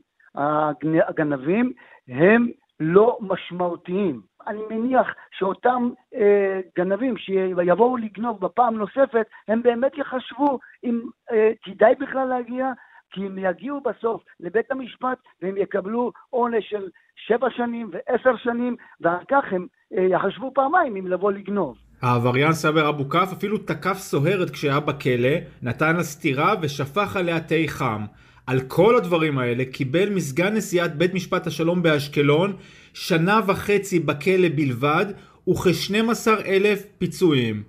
[1.07, 1.73] הגנבים
[2.07, 2.47] הם
[2.79, 4.21] לא משמעותיים.
[4.47, 11.95] אני מניח שאותם אה, גנבים שיבואו לגנוב בפעם נוספת, הם באמת יחשבו אם אה, כדאי
[11.95, 12.71] בכלל להגיע,
[13.11, 19.23] כי הם יגיעו בסוף לבית המשפט והם יקבלו עונש של שבע שנים ועשר שנים, ואחר
[19.27, 19.67] כך הם
[19.97, 21.77] אה, יחשבו פעמיים אם לבוא לגנוב.
[22.01, 27.55] העבריין סבר אבו כף אפילו תקף סוהרת כשהיה בכלא, נתן לה סטירה ושפך עליה תה
[27.67, 28.01] חם.
[28.47, 32.53] על כל הדברים האלה קיבל מסגן נשיאת בית משפט השלום באשקלון
[32.93, 35.05] שנה וחצי בכלא בלבד
[35.47, 37.63] וכ-12 אלף פיצויים.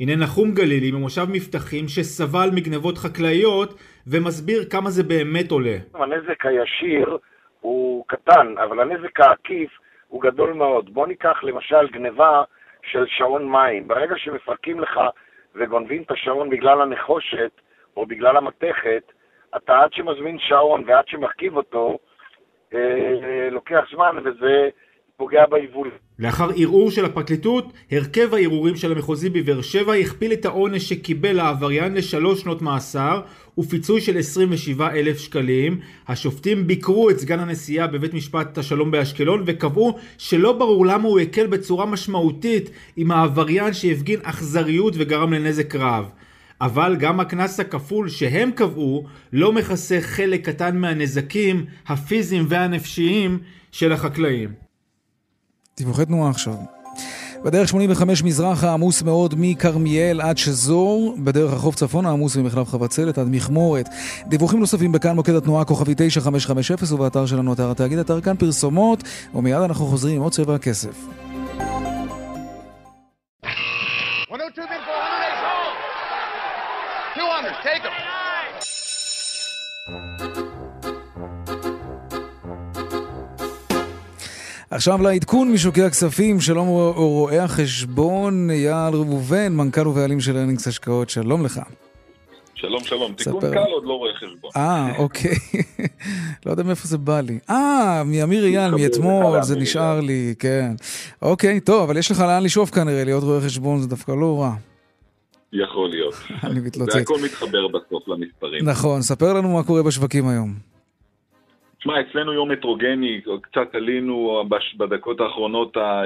[0.00, 5.76] הנה נחום גלילי ממושב מבטחים שסבל מגנבות חקלאיות ומסביר כמה זה באמת עולה.
[5.94, 7.18] הנזק הישיר
[7.60, 9.70] הוא קטן, אבל הנזק העקיף
[10.08, 10.94] הוא גדול מאוד.
[10.94, 12.42] בוא ניקח למשל גניבה
[12.92, 13.88] של שעון מים.
[13.88, 15.00] ברגע שמפרקים לך
[15.54, 17.50] וגונבים את השעון בגלל הנחושת
[17.96, 19.12] או בגלל המתכת,
[19.56, 21.98] אתה עד שמזמין שעון ועד שמרכיב אותו,
[22.74, 24.68] אה, לוקח זמן וזה
[25.16, 25.90] פוגע ביבול.
[26.18, 31.94] לאחר ערעור של הפרקליטות, הרכב הערעורים של המחוזי בבאר שבע הכפיל את העונש שקיבל העבריין
[31.94, 33.20] לשלוש שנות מאסר
[33.58, 35.80] ופיצוי של 27 אלף שקלים.
[36.08, 41.46] השופטים ביקרו את סגן הנשיאה בבית משפט השלום באשקלון וקבעו שלא ברור למה הוא הקל
[41.46, 46.04] בצורה משמעותית עם העבריין שהפגין אכזריות וגרם לנזק רב.
[46.60, 53.38] אבל גם הקנס הכפול שהם קבעו לא מכסה חלק קטן מהנזקים הפיזיים והנפשיים
[53.72, 54.52] של החקלאים.
[55.76, 56.77] דיווחי תנועה עכשיו.
[57.44, 63.26] בדרך 85 מזרחה עמוס מאוד מכרמיאל עד שזור, בדרך החוף צפונה עמוס ממחלף חבצלת עד
[63.30, 63.88] מכמורת.
[64.26, 69.02] דיווחים נוספים בכאן מוקד התנועה כוכבי 9550 ובאתר שלנו אתר התאגיד, אתר כאן פרסומות,
[69.34, 71.06] ומיד אנחנו חוזרים עם עוד צבע הכסף.
[84.70, 91.44] עכשיו לעדכון משוקי הכספים, שלום רואה החשבון אייל ראובן, מנכ"ל ובעלים של ארנינגס השקעות, שלום
[91.44, 91.60] לך.
[92.54, 94.50] שלום שלום, תיקון קל עוד לא רואה חשבון.
[94.56, 95.34] אה, אוקיי.
[96.46, 97.38] לא יודע מאיפה זה בא לי.
[97.50, 100.70] אה, מאמיר אייל, מאתמול, זה נשאר לי, כן.
[101.22, 104.52] אוקיי, טוב, אבל יש לך לאן לשאוף כנראה, להיות רואה חשבון זה דווקא לא רע.
[105.52, 106.14] יכול להיות.
[106.50, 106.92] אני מתלוצץ.
[106.92, 108.64] זה הכל מתחבר בסוף למספרים.
[108.68, 110.54] נכון, ספר לנו מה קורה בשווקים היום.
[111.80, 114.44] תשמע, אצלנו יום הטרוגני, קצת עלינו
[114.76, 116.04] בדקות האחרונות אה, אה,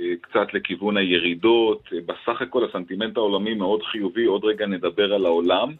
[0.00, 1.82] אה, קצת לכיוון הירידות.
[2.06, 5.72] בסך הכל הסנטימנט העולמי מאוד חיובי, עוד רגע נדבר על העולם.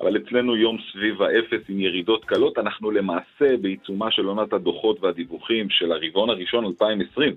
[0.00, 2.58] אבל אצלנו יום סביב האפס עם ירידות קלות.
[2.58, 7.34] אנחנו למעשה בעיצומה של עונת הדוחות והדיווחים של הרבעון הראשון 2020.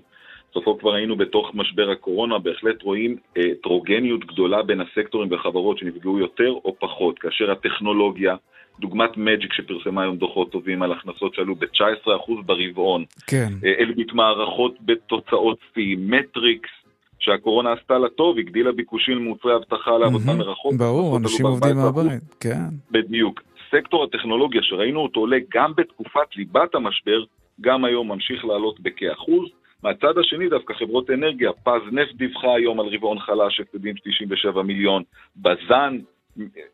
[0.54, 6.50] סופו כבר היינו בתוך משבר הקורונה, בהחלט רואים הטרוגניות גדולה בין הסקטורים והחברות שנפגעו יותר
[6.50, 8.36] או פחות, כאשר הטכנולוגיה,
[8.80, 13.04] דוגמת מג'יק שפרסמה היום דוחות טובים על הכנסות שעלו ב-19% ברבעון.
[13.26, 13.48] כן.
[13.80, 16.70] אלביט מערכות בתוצאות פי, מטריקס,
[17.18, 20.74] שהקורונה עשתה לה טוב, הגדילה ביקושים למוצרי אבטחה לעבודה מרחוק.
[20.74, 22.68] ברור, אנשים עובדים מהבית, כן.
[22.90, 23.42] בדיוק.
[23.70, 27.24] סקטור הטכנולוגיה שראינו אותו עולה גם בתקופת ליבת המשבר,
[27.60, 29.48] גם היום ממשיך לעלות בכאחוז.
[29.82, 34.62] מהצד השני דווקא חברות אנרגיה, פז נפט דיווחה היום על רבעון חלש, הפסדים של 97
[34.62, 35.02] מיליון,
[35.36, 35.98] בזן,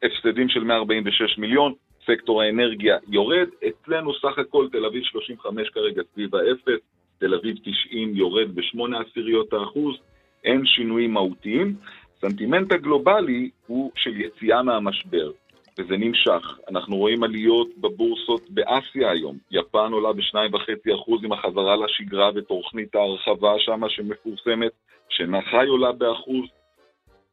[0.03, 1.73] הפסדים של 146 מיליון,
[2.11, 6.81] סקטור האנרגיה יורד, אצלנו סך הכל תל אביב 35 כרגע סביב האפס,
[7.19, 9.97] תל אביב 90 יורד בשמונה עשיריות האחוז,
[10.45, 11.75] אין שינויים מהותיים.
[12.21, 15.31] סנטימנט הגלובלי הוא של יציאה מהמשבר,
[15.79, 16.59] וזה נמשך.
[16.71, 19.37] אנחנו רואים עליות בבורסות באסיה היום.
[19.51, 24.73] יפן עולה ב-2.5% עם החזרה לשגרה ותוכנית ההרחבה שמה שמפורסמת,
[25.09, 26.47] שנחי עולה באחוז,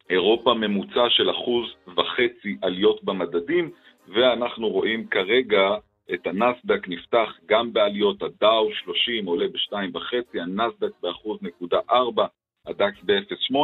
[0.09, 1.65] אירופה ממוצע של אחוז
[1.97, 3.69] וחצי עליות במדדים,
[4.07, 5.69] ואנחנו רואים כרגע
[6.13, 12.25] את הנסדק נפתח גם בעליות, הדאו 30 עולה ב-2.5, הנסדק באחוז נקודה 4,
[12.67, 13.55] הדקס ב-0.8,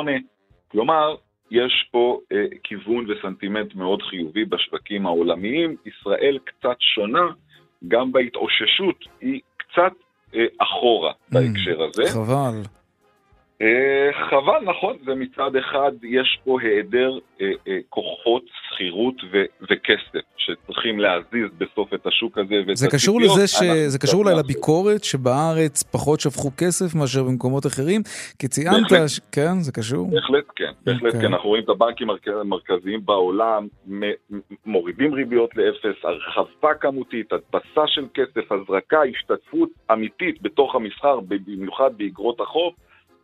[0.67, 1.15] כלומר,
[1.51, 5.75] יש פה אה, כיוון וסנטימנט מאוד חיובי בשווקים העולמיים.
[5.85, 7.27] ישראל קצת שונה,
[7.87, 9.93] גם בהתאוששות היא קצת
[10.35, 12.03] אה, אחורה mm, בהקשר הזה.
[12.13, 12.80] חבל.
[13.61, 19.15] אה, חבל, נכון, ומצד אחד יש פה היעדר אה, אה, כוחות, שכירות
[19.61, 23.63] וכסף שצריכים להזיז בסוף את השוק הזה ואת זה קשור לזה ש...
[23.87, 28.01] זה קשור אולי לביקורת שבארץ פחות שפכו כסף מאשר במקומות אחרים?
[28.39, 29.19] כי ציינת, ש...
[29.31, 30.09] כן, זה קשור?
[30.11, 31.05] בהחלט כן, בהחלט okay.
[31.05, 31.21] אוקיי.
[31.21, 31.33] כן.
[31.33, 32.07] אנחנו רואים את הבנקים
[32.41, 33.67] המרכזיים בעולם
[34.65, 42.39] מורידים ריביות לאפס, הרחבה כמותית, הדפסה של כסף, הזרקה, השתתפות אמיתית בתוך המסחר, במיוחד באגרות
[42.41, 42.73] החוב.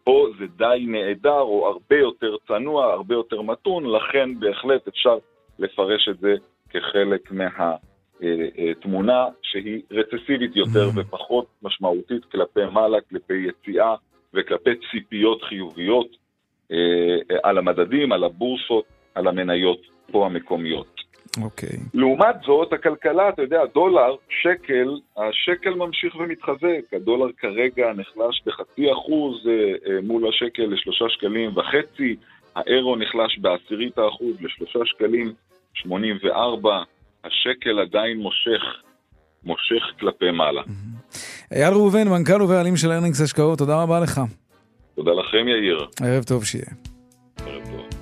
[0.08, 5.18] פה זה די נעדר או הרבה יותר צנוע, הרבה יותר מתון, לכן בהחלט אפשר
[5.60, 6.36] לפרש את זה
[6.70, 11.00] כחלק מהתמונה שהיא רצסיבית יותר mm-hmm.
[11.00, 13.96] ופחות משמעותית כלפי מעלה, כלפי יציאה
[14.34, 16.08] וכלפי ציפיות חיוביות
[16.72, 16.78] אה,
[17.44, 18.86] על המדדים, על הבורסות,
[19.16, 19.82] על המניות
[20.12, 21.02] פה המקומיות.
[21.44, 21.70] אוקיי.
[21.70, 21.82] Okay.
[21.94, 26.94] לעומת זאת, הכלכלה, אתה יודע, דולר, שקל, השקל ממשיך ומתחזק.
[26.94, 32.16] הדולר כרגע נחלש בחצי אחוז אה, אה, מול השקל לשלושה שקלים וחצי,
[32.56, 35.34] האירו נחלש בעשירית האחוז לשלושה שקלים
[35.74, 36.84] שמונים וארבע,
[37.24, 38.64] השקל עדיין מושך,
[39.44, 40.62] מושך כלפי מעלה.
[41.52, 44.22] אייל ראובן, מנכ"ל ובעלים של ארנינגס השקעות, תודה רבה לך.
[44.96, 45.88] תודה לכם, יאיר.
[46.02, 46.66] ערב טוב שיהיה.
[47.46, 47.97] ערב טוב.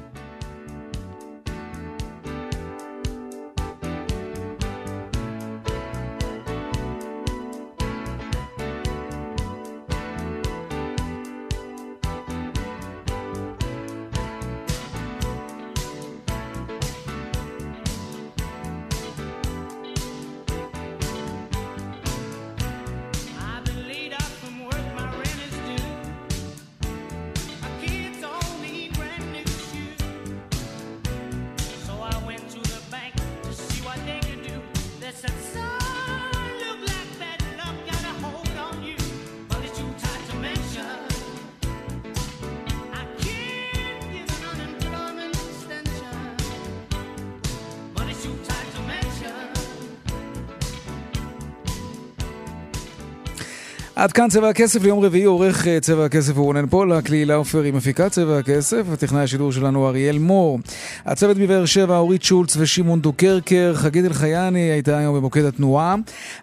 [53.96, 57.62] עד כאן צבע הכסף ליום רביעי, עורך אה, צבע הכסף הוא רונן פולק, לילה עופר
[57.62, 60.60] היא מפיקה צבע הכסף, וטכנאי השידור שלנו אריאל מור.
[61.06, 65.96] הצוות מבאר שבע, אורית שולץ ושמעון דוקרקר, חגית אלחייני הייתה היום במוקד התנועה.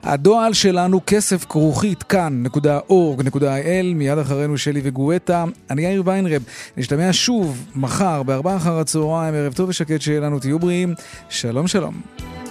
[0.02, 5.44] הדועל שלנו כסף כרוכית כאן.org.il, מיד אחרינו שלי וגואטה.
[5.70, 6.42] אני יאיר ויינרב,
[6.76, 10.94] נשתמע שוב מחר בארבעה אחר הצהריים, ערב טוב ושקט שיהיה לנו, תהיו בריאים,
[11.28, 12.41] שלום שלום.